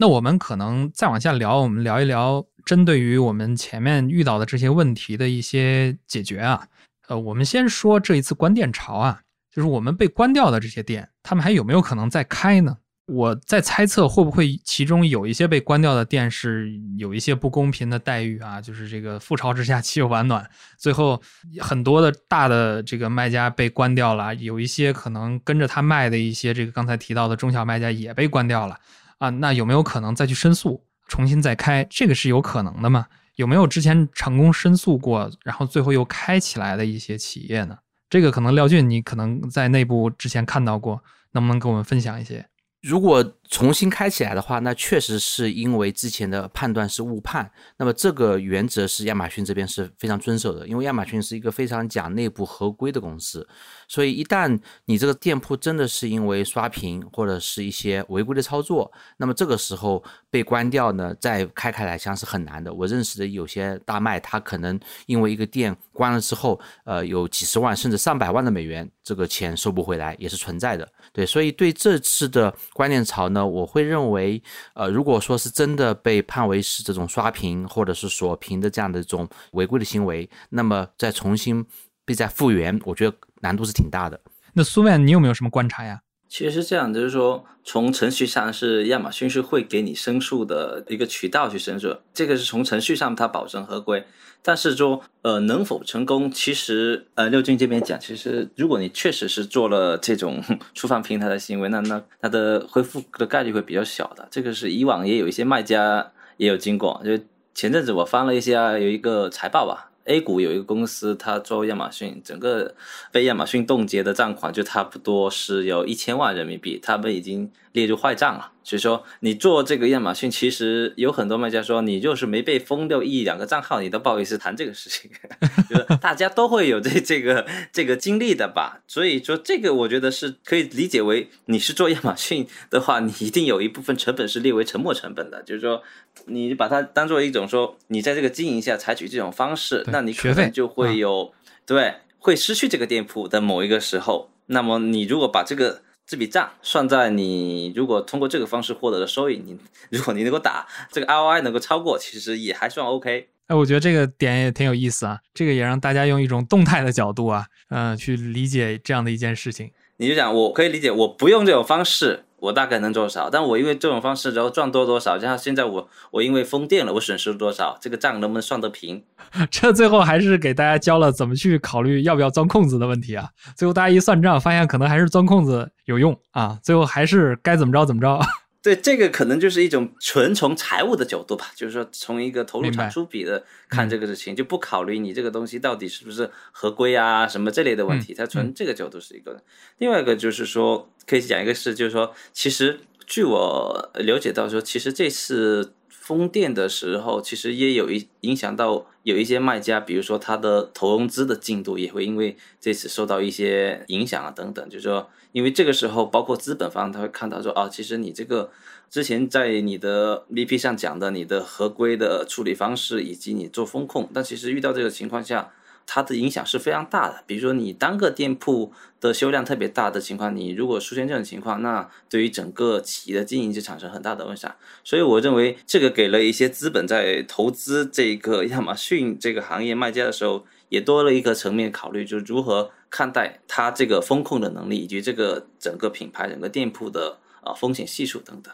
[0.00, 6.68] 那我们可能再往下聊，我们聊一聊针对于我们前面遇到的这些问题的一些解决啊。
[7.08, 12.76] 呃，我们先说这一次关店潮啊，就是我们被关掉的这些店，他们还有没有可能再开呢？
[13.06, 21.18] 我在猜测会不会其中有一些被关掉的店是有一些不公平的待遇啊，就是这个覆巢之下岂有完卵，最后
[21.58, 28.76] 很多的大的这个卖家被关掉了，有一些可能跟着他卖的一些这个刚才提到的中小卖家也被关掉了。
[29.16, 31.84] 啊，那有没有可能再去申诉，重新再开？
[31.90, 33.06] 这个是有可能的吗？
[33.34, 37.78] 有没有之前成功申诉过，然后最后又开起来的一些企业呢？
[38.10, 42.46] 这个可能廖俊，你可能在内部之前看到过，能不能跟我们分享一些？
[42.82, 47.50] 如果重新开起来的话，那确实是因为之前的判断是误判。
[47.76, 53.46] 那么这个原则是亚马逊这边是非常遵守的，因为亚马逊是一个非常讲内部合规的公司。
[53.88, 62.72] 所以一旦你这个店铺真的是因为刷屏或者是一些违规的操作，那么这个时候被关掉呢，再开开来像是很难的。
[62.72, 70.86] 我认识的有些大卖，他可能因为一个店关了之后，呃，有几十万甚至上百万的美元这个钱收不回来也是存在的。
[71.14, 72.54] 对，所以对这次的。
[72.72, 74.42] 关键潮呢，我会认为，
[74.74, 81.64] 呃，如果说是真的被判为是这种刷屏或者是锁屏的这样的一种违规的行为，那么再重新
[82.04, 84.20] 被再复原，我觉得难度是挺大的。
[84.54, 86.00] 那苏万，你有没有什么观察呀？
[86.28, 94.04] 其实是这样，就是说，从程序上是亚马逊是会给你申诉的一个渠道去申诉，这个是从程序上它保证合规。
[94.40, 96.30] 但是说，呃，能否成功？
[96.30, 100.42] 其实，呃，六军这边讲，其实如果你确实是做了这种
[100.74, 104.28] 触犯平台的行为，那那它的恢复的概率会比较小的。
[104.30, 107.18] 这个是以往也有一些卖家也有经过，就
[107.52, 109.90] 前阵子我翻了一下，有一个财报吧。
[110.08, 112.74] A 股有一个公司，它做亚马逊，整个
[113.12, 118.52] 被亚马逊冻结的账款就差不多是有一千万人民币，他们已经列入坏账了。
[118.68, 125.10] 所以说，你做这个亚马逊，其实有很多卖家说，你就是没被封掉一两个账号，你都不好意思谈这个事情。
[125.70, 128.82] 就是大家都会有这这个这个经历的吧。
[128.86, 135.42] 所以说，这个我觉得是可以理解为，你是做亚马逊的话，你一定有一部分成本是列为沉没成本的。
[135.44, 135.82] 就是说，
[136.26, 141.32] 你把它当做一种说，你在这个经营下采取这种方式，那你可能就会有
[141.64, 144.30] 对会失去这个店铺的某一个时候。
[144.44, 145.80] 那么你如果把这个。
[146.08, 149.58] 这笔账算在你如果通过这个方式获得的收益，你
[149.90, 153.28] 如果你能够打这个 ROI 能够超过，其实也还算 OK。
[153.48, 159.70] 哎，我觉得这个点也挺有意思啊，这个也让大家用一种动态的角度啊，嗯，去理解这样的一件事情。
[159.98, 162.24] 你就想，我可以理解，我不用这种方式。
[162.40, 169.02] 我大概能做少，但我因为这种方式，然后赚多多少，然后现在我我因为封店了，我损失多少，这个账能不能算得平？
[169.50, 173.28] 这最后还是给大家教了怎么去考虑要不要钻空子的问题啊！
[173.56, 176.58] 最后大家一算账，发现可能还是钻空子有用啊！
[176.62, 178.20] 最后还是该怎么着怎么着。
[178.60, 189.42] 对，这个可能就是一种纯从财务的角度吧，就是说从一个投入产出比的看这个事情，就不考虑你这个东西到底是不是合规啊什么这类的问题，它从这个角度是一个。
[189.78, 195.72] 另外一个就是说，可以讲一个事，就是说，其实据我了解到说，其实这次。
[195.90, 204.66] 封店的时候，其实也有一影响到有一些卖家，比如说他的投融资的进度也会因为这次受到一些影响啊等等。
[204.70, 208.50] 就是说，因为这个时候，包括资本方他会看到说，啊，其实你这个
[208.88, 215.52] 之前在你的 VP 上讲的你的合规的处理方式以及你做风控，但其实遇到这个情况下，
[215.90, 217.24] 它的影响是非常大的。
[217.26, 218.70] 比如说你单个店铺
[219.00, 224.54] 的销量特别大的情况，你如果出现这种情况，那对于整个企业的经营就产生很大的影响。
[224.84, 238.52] 所以我认为这个给了一些资本在投资这个亚马逊这个行业卖家的时候，也多了一个层面考虑，就是如何看待它这个风控的能力，以及这个整个品牌、整个店铺的啊风险系数等等。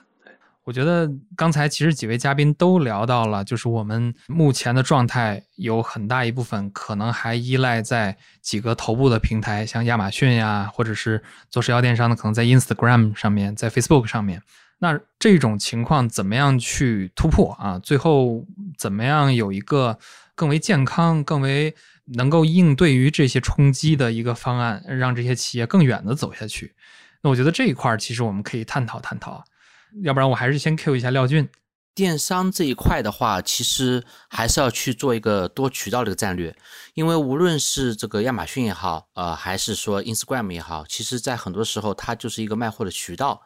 [0.64, 14.42] 我觉得刚才其实几位嘉宾都聊到了，就是我们目前的状态有很大一部分可能还依赖在几个头部的平台，像亚马逊呀，或者是做社交电商的，可能在 Instagram 上面，在 Facebook 上面。
[14.78, 17.78] 那这种情况怎么样去突破啊？
[17.78, 18.46] 最后
[18.78, 19.98] 怎么样有一个
[20.34, 21.74] 更为健康、更为
[22.16, 26.74] 能够应对于这些冲击的一个方案，让这些企业更远的走下去？
[27.20, 29.44] 那我觉得这一块其实我们可以探讨探讨。
[30.02, 31.48] 要不然我还是先 Q 一下廖俊。
[31.94, 36.52] 电商这一块的话，其实还是要去做一个多渠道的一个战略，
[36.94, 43.40] 因为无论是这个亚马逊也好，呃，还是说 Instagram 也好，其实在很多时候它就是一个卖货的渠道。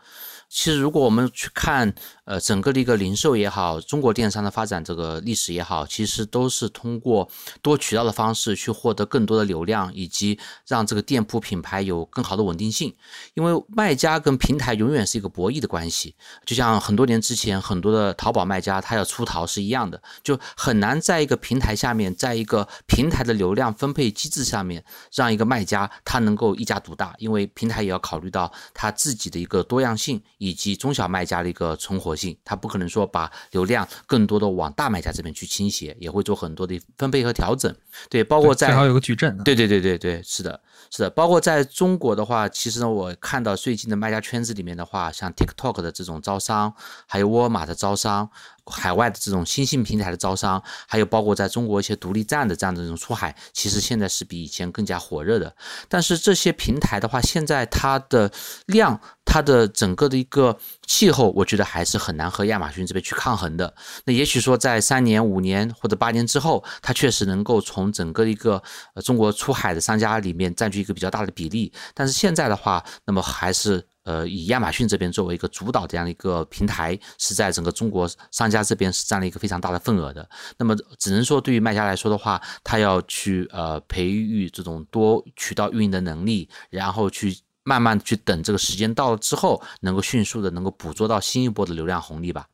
[0.48, 1.94] 其实，如果我们去看，
[2.24, 7.28] 呃，整个的一个零售也好，中国电商的发展这个历史也好，其实都是通过
[7.60, 12.94] 多渠道的方式去获得更多的流量，以及让这个店铺品牌有更好的稳定性。
[13.34, 16.14] 因为卖家跟平台永远是一个博弈的关系，
[16.46, 24.82] 就像很多年之前很多的淘宝卖家他要出逃是一样的，就很难在一个平台下面，在一个平台的流量分配机制下面，
[25.12, 30.20] 让一个卖家他能够一家独大，因为平台也要考虑到他自己的一个多样性。
[30.38, 37.74] 以及中小卖家的一个存活性，它不可能说把流量更多的往大卖家这边去倾斜，也会做很多的分配和调整。
[38.08, 39.36] 对，包括在最好有个矩阵。
[39.44, 40.60] 对对对对对，是的，
[40.90, 41.10] 是的。
[41.10, 46.72] 包括在中国的话，其实呢，我看到最近的卖家圈子里面的话，像 TikTok 的这种招商，
[47.06, 48.30] 还有沃尔玛的招商。
[48.68, 55.54] 海外的这种新兴平台的招商，还有包括在中国一些独立站的这样的这种出海，其实现在是比以前更加火热的。
[55.88, 58.30] 但是这些平台的话，现在它的
[58.66, 60.56] 量、它的整个的一个
[60.86, 63.74] 气候，我觉得还是很难和亚马逊这边去抗衡的。
[64.04, 68.62] 那也许说在三年、五年或者八年之后，它确实能够从整个一个
[68.94, 71.72] 呃中国出海的商家里面占据一个比较大的比例。
[71.94, 73.87] 但是现在的话，那么还是。
[74.08, 80.26] 呃，以亚马逊这边作为一个主导这样的一个平台，是在整个中国商家这边是占了一个非常大的份额的。
[80.56, 92.46] 那么，只能说对于卖家来说的话，他要去呃培育这种多渠道运营的能力，然后去慢慢去等这个时间到了之后，能够迅速的能够捕捉到新一波的流量红利吧。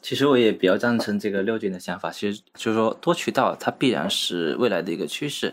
[0.00, 5.52] 其实我也比较赞成这个六军的想法，其实就是说多渠道它必然是未来的一个趋势。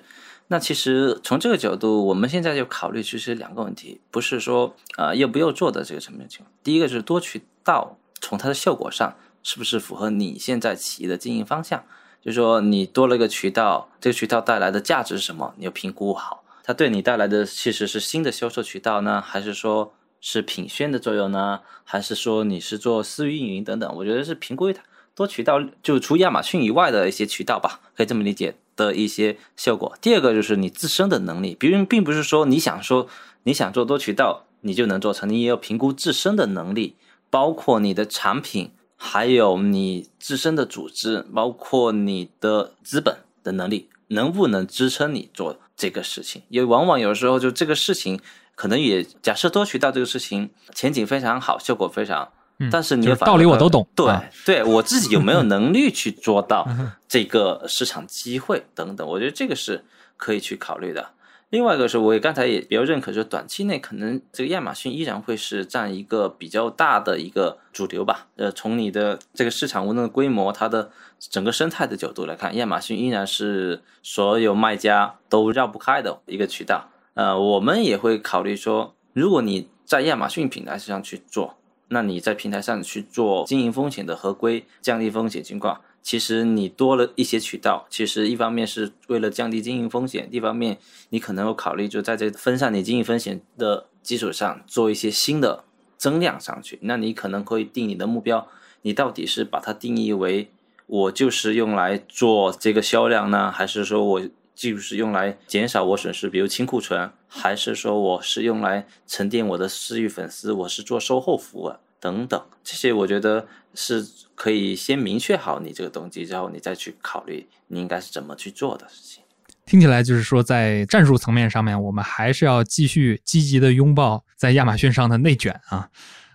[0.49, 6.51] 那其实从这个角度，我们现在就考虑其实两个问题，不是说啊要不要做的这个层面情况。
[6.63, 11.83] 第一个是多渠道，从它的效果上是不是符合你现在企业的经营方向？
[12.21, 15.53] 就是说你多了一个渠道，这个渠道带来的价值是什么？
[15.57, 21.61] 你要评估好，它对你带来的其实是新的销售渠道呢，还是说是品宣的作用呢？
[21.83, 23.95] 还是说你是做私域运营等等？
[23.97, 24.81] 我觉得是评估它
[25.13, 28.55] 多渠道，就除亚马逊以外的一些渠道吧，可以这么理解。
[28.77, 29.97] 的一些效果。
[29.99, 33.09] 第二个就是你自身的能力，别人并不是说你想说
[33.43, 36.95] 你想做多渠道，你就能做成，你也要评估自身的能力，
[37.29, 46.43] 包括你的产品，还有你自身的组织，包括你的资本的能力，能不能支撑你做这个事情？
[46.47, 48.19] 因为往往有时候就这个事情，
[48.55, 52.29] 可能也假设多渠道这个事情前景非常好，效果非常。
[52.71, 54.13] 但是你道理我都懂，对
[54.45, 56.67] 对，我自己有没有能力去做到
[57.07, 59.85] 这个市场机会等等，我觉得这个是
[60.17, 61.11] 可以去考虑的。
[61.49, 68.27] 另外一个是，我也刚才也比较认可，就是短期内可能这个亚马逊依然会是占一个比较大的一个主流吧。
[68.35, 70.89] 呃，从你的这个市场无论的规模，它的
[71.19, 76.89] 整个生态的角度来看，亚马逊依然是所有卖家都绕不开的一个渠道。
[77.13, 81.56] 呃，我们也会考虑说，如果你在亚马逊平台上去做。
[81.89, 87.85] 那你在平台上去做经营风险的合规，降低风险情况，其实你多了一些渠道。
[87.89, 90.77] 其实一方面是为了降低经营风险，一方面
[91.09, 95.63] 你可能有考虑就在这分散你经营风险的基础上做一些新的
[95.97, 96.79] 增量上去。
[96.81, 98.47] 那你可能会定你的目标，
[98.81, 100.49] 你到底是把它定义为
[100.85, 104.21] 我就是用来做这个销量呢，还是说我？
[104.57, 114.03] 就是用来减少我损失，比如清库存，还是说我是用来沉淀我的私域粉丝，我是做售后服务等等，这些我觉得是
[114.33, 119.23] 可以先明确好你这个动机之后，你再去考虑你应该是怎么去做的事情。
[119.67, 125.89] 听起来就是说，在战术层面上面，我们还是要继续积极的拥抱在亚马逊上的内卷啊。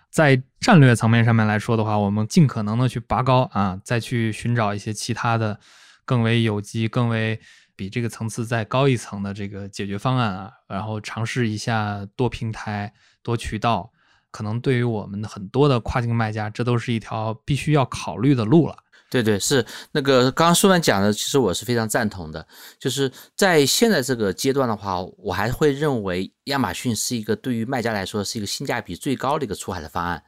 [0.09, 5.59] 在战略层面上面来说的话，我们尽可能的去拔高啊，再去寻找一些其他的
[6.05, 7.39] 更为有机、更为
[7.75, 13.91] 比这个层次再高一层的这个解决方案啊，然后尝试一下多平台、多渠道，
[14.31, 18.75] 可能对于我们很多的跨境卖家，这都是一条必须要考虑的路了。
[19.09, 22.47] 对对，是那个刚刚苏文讲的，其实我是非常赞同的。
[22.79, 30.23] 就是在现在这个阶段的话，我还会认为亚马逊是一个对于卖家来说是一个性价比最高的一个出海的方案。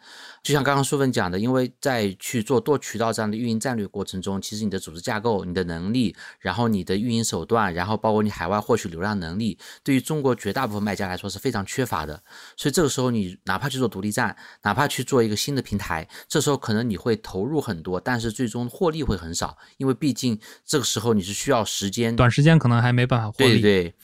[0.45, 12.21] 就像刚刚苏文讲的，因为在去做多渠道这样的运营战略过程中，其实你的组织架构、你的能力，然后你的运营手段，然后包括你海外获取流量能力，对于中国绝大部分卖家来说是非常缺乏的。
[12.55, 23.59] 所以这个时候，你哪怕去做独立站，哪怕去做一个新的平台，这时候可能你会投入很多，但是最终获利会很少，因为毕竟这个时候你是需要时间，短时间可能还没办法获利。
[23.59, 23.95] 对对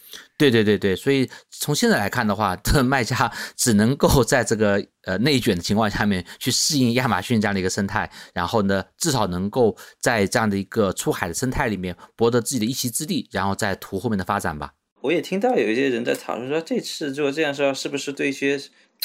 [0.49, 14.71] 对对对对，所以从现在来看的话，这卖家 只能够在这个呃内卷的情况下面去适应亚马逊这样的一个生态，然后呢，至少能够在这样的一个出海的生态里面博得自己的一席之地，然后再图后面的发展吧。
[15.01, 18.59] 我也听到有一些人在讨论说，这次做这样说是不是对一些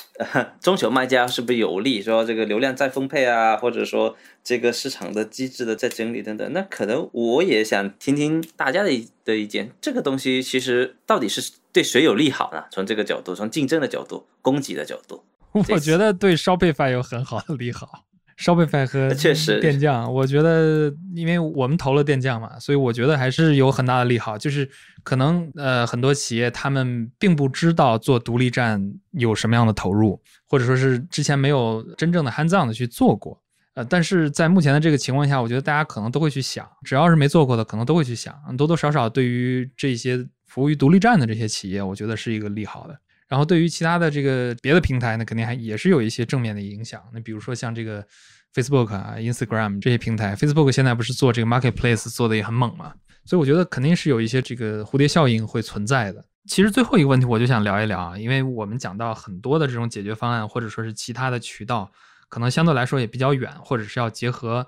[0.61, 2.01] 中小卖家是不是有利？
[2.01, 6.53] 说这个流量再分配啊，或者说这个市场的机制的再整理等等。
[6.55, 8.91] 那可能我也想听听大家的
[9.25, 9.73] 的意见。
[9.81, 12.65] 这个东西其实到底是对谁有利好呢？
[12.71, 15.23] 从这个角度，从竞争的角度、供给的角度，
[15.53, 18.06] 我觉得对 Shopify 有很好的利好。
[18.39, 24.37] Shopify 和确实电匠，我觉得因为我们投了电匠嘛，所以我觉得还是有很大的利好。
[24.37, 24.69] 就是
[25.03, 33.43] 可能呃很多企业他们并不知道做独立站有什么样的投入，或者说是之前没有真正的 hands on 的去做过。
[33.73, 42.99] 呃，但是在目前的这个情况下，我觉得大家可能都会去想，只要是没做过的，可能都会去想，多多少少对于这些服务于独立站的这些企业，我觉得是一个利好的。
[43.29, 47.03] 然后对于其他的这个别的平台呢，肯定还也是有一些正面的影响。
[47.13, 48.07] 那比如说像这个
[48.55, 56.25] Facebook 啊、Instagram 这些平台，Facebook 现在不是做这个 Marketplace 做的也很猛嘛，所以我觉得肯定是有一些这个蝴蝶效应会存在的。
[56.47, 61.91] 其实最后一个问题我就想聊一聊啊，因为我们讲到很多的这种解决方案，或者说是其他的渠道，
[62.29, 64.65] 可能相对来说也比较远，或者是要结合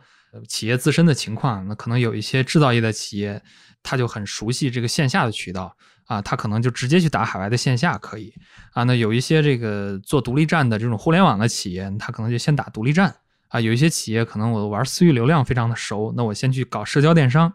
[0.48, 1.66] 企业自身的情况。
[1.68, 3.42] 那可能有一些制造业的企业，
[3.82, 5.76] 他就很熟悉这个线下的渠道。
[6.08, 8.32] 啊，他可能就直接去打海外的线下可以
[8.72, 8.82] 啊。
[8.84, 13.14] 那有一些这个做独立站的这种互联网的企业，他可能就先打独立站
[13.48, 13.60] 啊。
[13.60, 17.52] 有一些企业可能我玩私域流量非常的熟，那我先去搞社交电商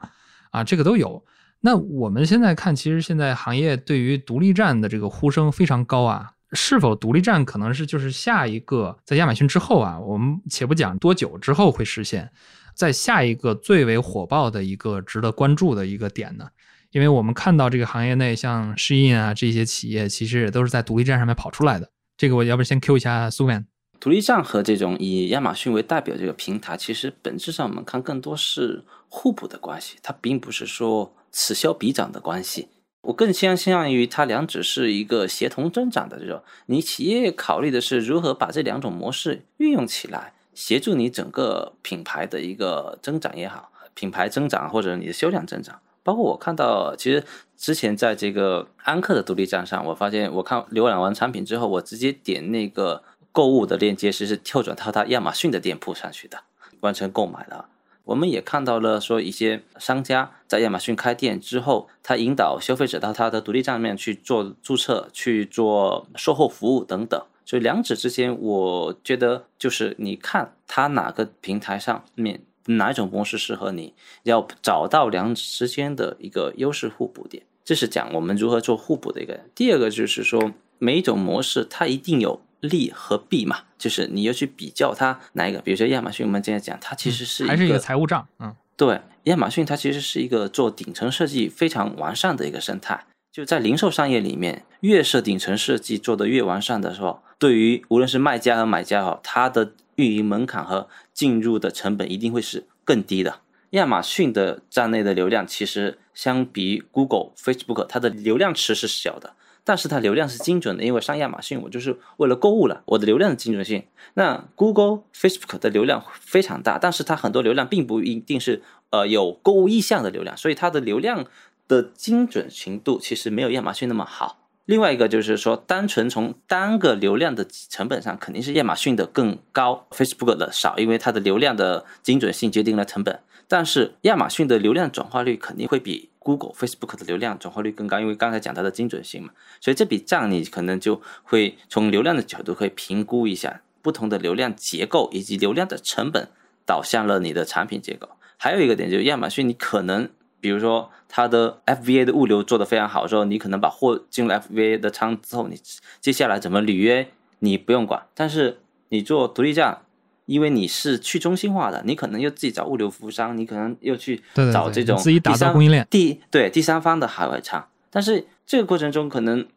[0.52, 1.26] 啊，这个都有。
[1.62, 6.30] 那我们现在看，其实现在行业对于独立站的这个呼声非常高啊。
[6.52, 10.00] 是否独立站可能是就是下一个在亚马逊之后啊？
[10.00, 12.30] 我们且不讲多久之后会实现，
[12.76, 16.48] 在下一个最为火爆的一个值得关注的一个点呢？
[16.92, 21.90] 因为我们看到这个行业内像适印啊这些企业，其实也都是在独立站上面跑出来的。
[22.16, 23.66] 这个我要不先 Q 一下苏曼。
[24.00, 32.68] 独立站和这种以亚马逊为代表这个平台，其实本质上我们看更多是互补的关系，它并不是说此消彼长的关系。
[33.04, 36.44] 我更倾向于它两者是一个协同增长的这种。
[36.68, 45.80] 你企业考虑的是如何把这两种模式运用起来，协助你整个品牌的一个增长也好，品牌增长或者你的销量增长。
[46.04, 47.24] 包括我看到，其实
[47.56, 56.39] 之前在这个安克的独立站上，我发现我看浏览完产品之后，我直接点那个购物的链接，是是跳转到他亚马逊的店铺上去的，
[56.82, 57.70] 完成购买了。
[58.04, 67.26] 我们也看到了说一些商家在亚马逊开店之后，他引导消费者到他的独立站面去做注册、去做售后服务等等。
[67.46, 72.41] 所以两者之间，我觉得就是你看它哪个平台上面。
[72.68, 73.94] 哪一种模式适合你？
[74.24, 79.38] 要找到两者之间的一个优势互补点，这是讲我们如何做互补的一个。
[79.54, 85.60] 第二个就是说，每一种模式它一定有利和弊嘛，就是你要去比较它哪一个。
[85.60, 93.06] 比如说亚马逊，我们今天讲它其实是还是一个财务账，嗯，对，亚马逊它其实是一个做顶层设计非常完善的一个生态。
[93.34, 103.40] 就在零售商业里面，越是顶层设计做的越完善的时候，对于无论是卖家和买家哈，它的运营门槛和进入的成本一定会是更低的。
[103.70, 113.86] 亚马逊的站内的流量其实相比 Google、Facebook，它的流量池是小的，但是它流量是精准的，因为上亚马逊我就是为了购物了，我的流量的精准性。
[114.16, 121.26] 那 Google、Facebook 的流量非常大，但是它很多流量并不一定是呃有购物意向的流量，所以它的流量
[121.70, 124.43] 的精准程度其实没有亚马逊那么好。
[124.66, 133.20] 另外一个就是说，单纯从单个流量的成本上，肯定是亚马逊的更高，Facebook 的少，因为它的流量的精准性决定了成本。
[133.49, 139.32] 但是亚马逊的流量转化率肯定会比 Google、Facebook 的流量转化率更高，因为刚才讲它的精准性嘛。
[139.59, 146.30] 所以这笔账你可能就会从流量的角度可以评估一下不同的流量结构以及流量的成本
[146.66, 148.07] 导向了你的产品结构。
[148.38, 150.09] 还有一个点就是亚马逊，你可能
[150.44, 155.58] 比如说它的 FVA 的物流做得非常好之后，你可能把货进了 FVA 的仓之后，你
[156.02, 157.08] 接下来怎么履约
[157.39, 158.04] 你不用管。
[158.14, 159.84] 但是你做独立站，
[160.26, 164.22] 因为你是去中心化的，你可能又自己找物流服务商，你可能又去
[164.52, 167.66] 找这种自己打第三造供应链第对第三方的海外仓。
[167.89, 169.48] 但是这个过程中可能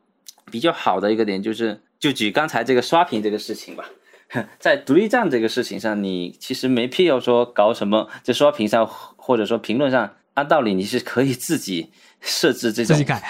[0.53, 3.85] 比较好的一个点就是，就举刚才这个刷屏这个事情吧。
[4.59, 13.23] 在独立站这个事情上，你其实没必要说搞什么，在刷屏上或者说评论上，按道理你是可以自己设置这种自己改。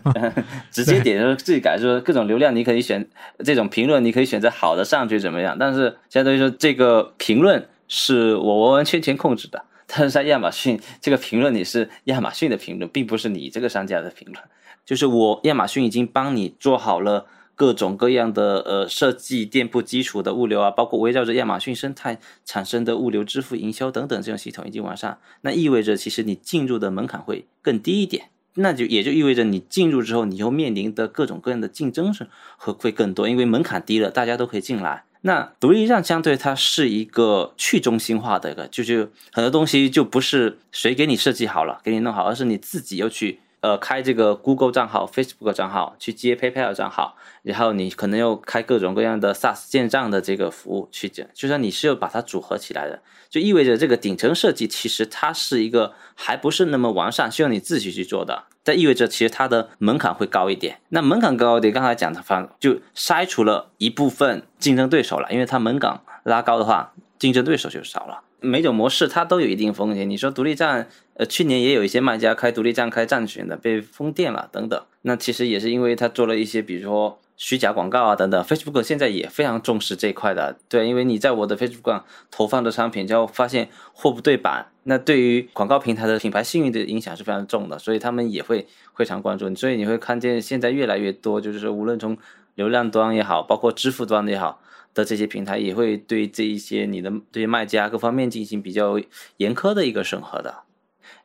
[0.72, 3.08] 直接点说自己改，说各种流量你可以选
[3.44, 5.56] 这种评论，你可以选择好的上去怎么样？
[5.58, 14.42] 但是相当于说这个评论是我完完全全控制的，但是在亚马逊这个评论你是亚马逊的评论，并不是你这个商家的评论，
[14.84, 17.26] 就是我亚马逊已经帮你做好了。
[17.58, 28.30] 各种各样的呃设计店铺基础的物流啊，包括围绕着亚马逊生态产生的物流支付营销等等这种系统已经完善，那意味着其实你进入的门槛会更低一点。
[28.54, 35.04] 那就也就意味着你进入之后，你又面临的各种各样的竞争是会会更多，因为门槛低了，大家都可以进来。
[35.22, 58.44] 那独立站相对它是一个去中心化的一个，就是很多东西就不是谁给你设计好了，给你弄好，而是你自己要去呃开这个 Google 账号、Facebook 账号，去接 PayPal 账号，然后你可能要开各种各样的 SaaS 建账的这个服务去讲，就算你是要把它组合起来的，就意味着这个顶层设计其实它是一个还不是那么完善，需要你自己去做的。
[58.64, 60.80] 这意味着其实它的门槛会高一点。
[60.90, 68.20] 那门槛高一点，刚才讲的方就筛除了一部分竞争对手了，因为它门槛拉高的话，竞争对手就少了。
[68.40, 70.08] 每种模式它都有一定风险。
[70.08, 74.80] 你说独立站，呃，去年也有一些卖家开独立站开站群的被封店了等等。
[75.02, 78.42] 那其实也是因为他做了一些，比如说虚假广告啊等等。
[78.44, 89.52] Facebook 现在也非常重视这一块的，对，因为你在我的 Facebook 上投放的商品，就发现货不对版，那对于广告平台的品牌信誉的影响是非常重的，所以他们也会非常关注。
[89.54, 92.16] 所以你会看见现在越来越多，就是说无论从
[92.54, 94.60] 流量端也好，包括支付端也好。
[94.94, 99.00] 的这些平台也会对这一些你的这些卖家各方面进行比较
[99.36, 100.62] 严苛的一个审核的。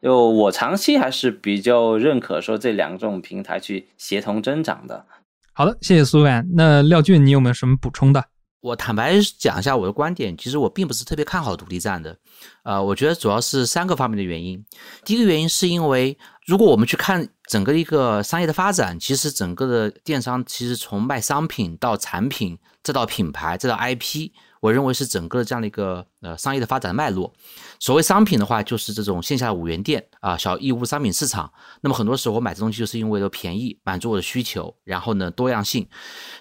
[0.02, 5.06] 就我长期还是比较认可说这两种平台去协同增长的。
[5.54, 6.46] 好的，谢谢苏远。
[6.54, 8.26] 那廖俊，你有没有什么补充的？
[8.60, 12.18] 我坦白讲一下我的观点，其实我并不是特别看好独立站的。
[12.64, 14.64] 呃，我觉得主要是三个方面的原因。
[15.06, 24.32] 第一个原因是因为，如果我们去看整个一个商业的发展，其实整个的电商其实从卖商品到产品，再到品牌，再到 IP，
[24.64, 27.34] 我认为是整个这样的一个呃商业的发展脉络。
[27.82, 31.52] 所谓商品的话，就是这种线下的五元店啊，小义乌商品市场。
[31.82, 35.86] 那么很多时候我买这东西就是因为便宜，满足我的需求，然后呢多样性。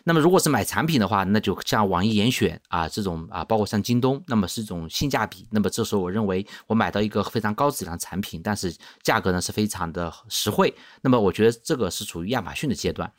[0.05, 5.45] 那么如果是买产品的话，那就像网易严选啊这种啊，包括像京东，那么是一种性价比。
[5.51, 10.73] 那么这时候我认为我买到一个非常高质量的产品，但是价格呢是非常的实惠。
[11.01, 13.13] 那么我觉得这个是处于亚马逊的阶段。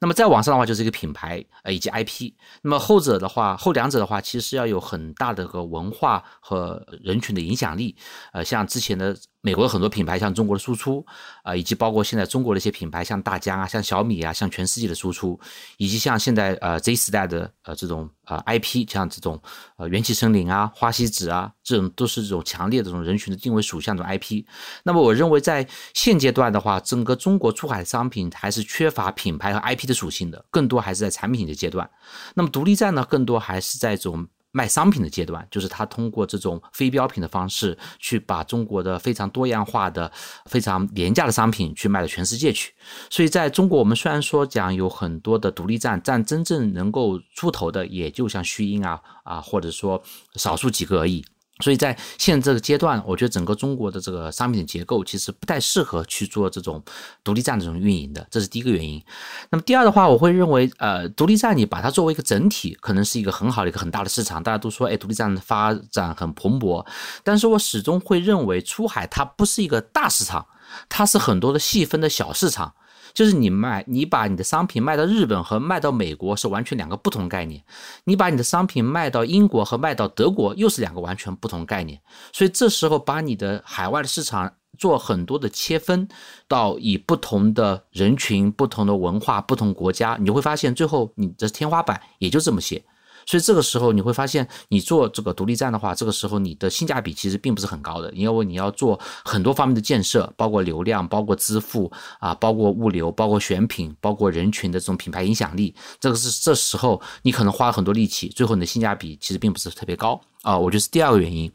[0.00, 2.32] 那么再往上的话，就是一个品牌呃以及 IP。
[2.62, 7.94] 那么后者的话，后两者的话，其实要有很大的个文化和人群的影响力。
[8.32, 11.04] 呃，像之前的美国的很多品牌，像中国的输出
[11.42, 15.38] 啊、以及包括现在中国的一些品牌，像大疆啊、像小米啊、像全世界的输出，
[15.78, 19.40] 以及像现在呃 Z 时代的呃这种呃 IP，像这种
[19.76, 24.44] 呃元气森林啊、花西子啊，这种都是这种强烈的这种人群的定位属性的 IP。
[24.82, 31.88] 那么我认为在现阶段的话，整个中国出海商品还是缺乏品牌和 IP 的属性的，更多还是在产品的阶段。
[32.34, 34.28] 那么独立站呢，更多还是在这种。
[34.52, 40.10] 卖商品的阶段，就是他通过这种非标品的方式，去把中国的非常多样化的、
[40.46, 42.72] 非常廉价的商品去卖到全世界去。
[43.08, 50.02] 所以，在中国，我们虽然说讲有很多的独立站，但真正能够出头的，也就像虚音啊啊，或者说
[50.34, 51.24] 少数几个而已。
[51.60, 56.82] 所以在现在这个阶段，我觉得整个中国的这个商品结构其实不太适合去做这种
[57.22, 59.02] 独立站这种运营的，这是第一个原因。
[59.50, 64.42] 那么第二的话，我会认为，呃，独立站你把它作为一个整体，可能是一个很好的一个很大的市场。
[64.42, 66.86] 大家都说，哎，独立站发展很蓬勃，
[67.22, 70.46] 但是我始终会认为，出海它不是一个大市场，
[70.88, 72.74] 它是很多的细分的小市场。
[73.12, 77.62] 就是你卖，你把你的商品卖到日本和卖到美国是完全两个不同概念，
[78.04, 82.00] 你把你的商品卖到英国和卖到德国又是两个完全不同概念，
[82.32, 86.08] 所以这时候把你的海外的市场做很多的切分，
[86.48, 92.82] 到以不同的人群、不同的文化、不同国家，你就会发现最后你的天花板也就这么些。
[93.30, 105.72] 所以这个时候你会发现，你做这个独立站的话，这个时候你的性价比其实并不是很高的，因为你要做很多方面的建设，包括流量、包括支付啊，包括物流、包括选品、包括人群的这种品牌影响力。
[106.00, 111.50] 这个是这时候你可能花了很多力气，最后你的性价比其实并不是特别高啊，我觉得是第二个原因。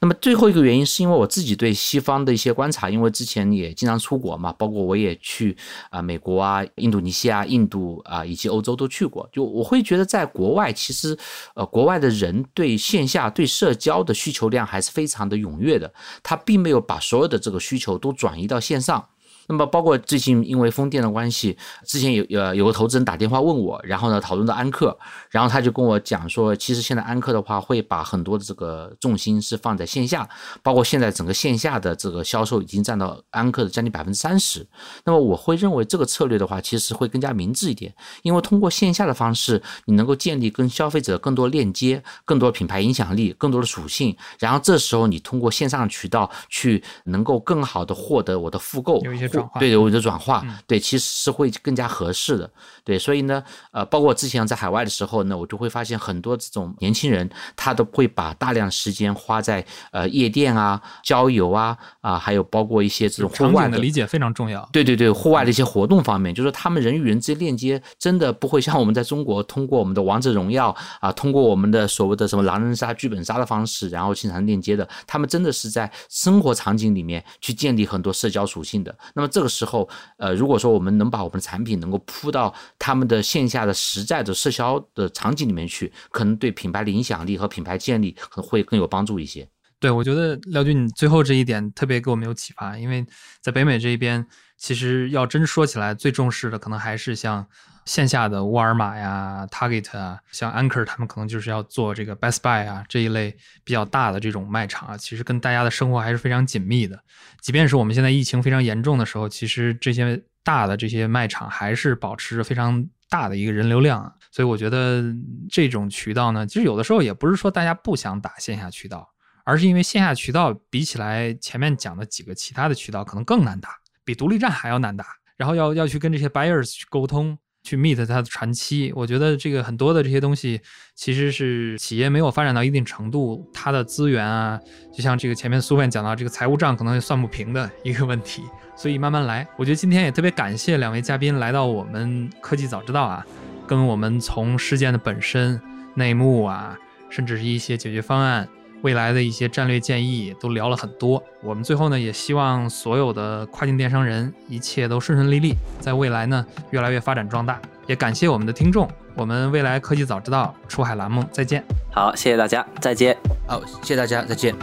[0.00, 5.56] 那么最后一个原因是因为我自己对西方的一些观察，因为之前也经常出国嘛，包括我也去
[5.88, 11.16] 啊美国啊、印度尼西亚、印度啊以及欧洲都去过，就我会觉得在国外其实
[11.54, 15.90] 呃国外的人对线下对社交的需求量还是非常的踊跃的，
[16.22, 19.04] 他并没有把所有的这个需求都转移到线上。
[19.48, 24.96] 那么，包括最近因为风电的关系，之前有呃有个投资人打电话问我，然后呢讨论到安克，
[25.30, 30.28] 然后他就跟我讲说，其实现在安克的话会把很多的这个重心是放在线下，
[30.62, 34.66] 包括现在整个线下的这个销售已经占到安克的将近百分之三十。
[35.04, 49.00] 那么我会认为这个策略的话，其实会更加明智一点，因为通过线下的方式，你能够建立跟消费者更多链接、更多品牌影响力、更多的属性，然后这时候你通过线上渠道去能够更好的获得我的复购。
[49.02, 49.37] 有一些。
[49.58, 52.50] 对我的转化，对其实是会更加合适的。
[52.84, 64.66] 对，所以呢，呃，包括我之前在海外的时候呢，我就会发现很多这种年轻人，他都会把大量时间花在呃夜店啊、郊游啊啊，还有包括一些这种户外的理解非常重要。
[64.72, 74.88] 对对对，户外的一些活动方面，就是他们人与人之间链接真的不会像我们在中国通过我们的王者荣耀啊，通过我们的所谓的什么狼人杀、剧本杀的方式，然后经常链接的。
[75.06, 78.96] 他们真的是在生活场景里面去建立很多社交属性的。
[79.14, 89.48] 那么这个时候，呃，如果说我们能把我们的产品能够铺到他们的线下的实在的社交的场景里面去，可能对品牌的影响力和品牌建立可能会更有帮助一些。
[89.78, 93.06] 对，我觉得廖军，你最后这一点特别给我们有启发，因为
[93.40, 94.26] 在北美这一边，
[94.56, 97.46] 其实要真说起来，最重视的可能还是像。
[97.88, 103.34] 线下的沃尔玛呀、Target 啊，像 Anchor 他们可能就是要做这个 Best Buy 啊这一类
[103.64, 107.02] 比较大的这种卖场啊，其实跟大家的生活还是非常紧密的。
[107.40, 114.12] 即便是我们现在疫情非常严重的时候，其实这些大的这些卖场还是保持着非常大的一个人流量啊。
[114.30, 115.02] 所以我觉得
[115.50, 119.08] 这种渠道呢，其实有的时候也不是说大家不想打线下渠道，
[119.44, 123.70] 而是因为线下渠道比起来前面讲的几个其他的渠道可能更难打，
[124.04, 125.06] 比独立站还要难打，
[125.38, 127.38] 然后要要去跟这些 buyers 去沟通。
[127.68, 130.58] 去 meet 它的传期，我觉得这个很多的这些东西，
[130.94, 134.58] 其实是企业没有发展到一定程度，它的资源啊，
[134.90, 138.42] 就像这个前面苏院讲到，这个财务账可能也算不平的一个问题，
[138.74, 139.46] 所以慢慢来。
[139.58, 143.26] 我觉得今天也特别感谢两位嘉宾来到我们科技早知道啊，
[143.66, 145.60] 跟我们从事件的本身、
[145.94, 146.74] 内幕啊，
[147.10, 148.48] 甚至是一些解决方案。
[148.82, 157.60] 未来的一些战略建议都聊了很多，我们最后呢也希望所有的跨境电商人一切都顺顺利利，在未来呢越来越发展壮大。
[157.86, 161.64] 也感谢我们的听众，我们未来科技早知道出海栏目再见。
[161.90, 163.16] 好，谢谢大家，再见。
[163.46, 164.54] 好，谢谢大家，再见。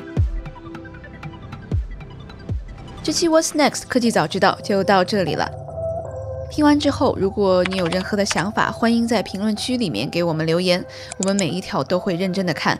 [3.03, 5.49] 这期 What's Next 科技早知道就到这里了。
[6.51, 10.85] 听完之后，如果你有任何的想法，欢迎在评论区里面给我们留言，
[11.17, 12.79] 我们每一条都会认真的看。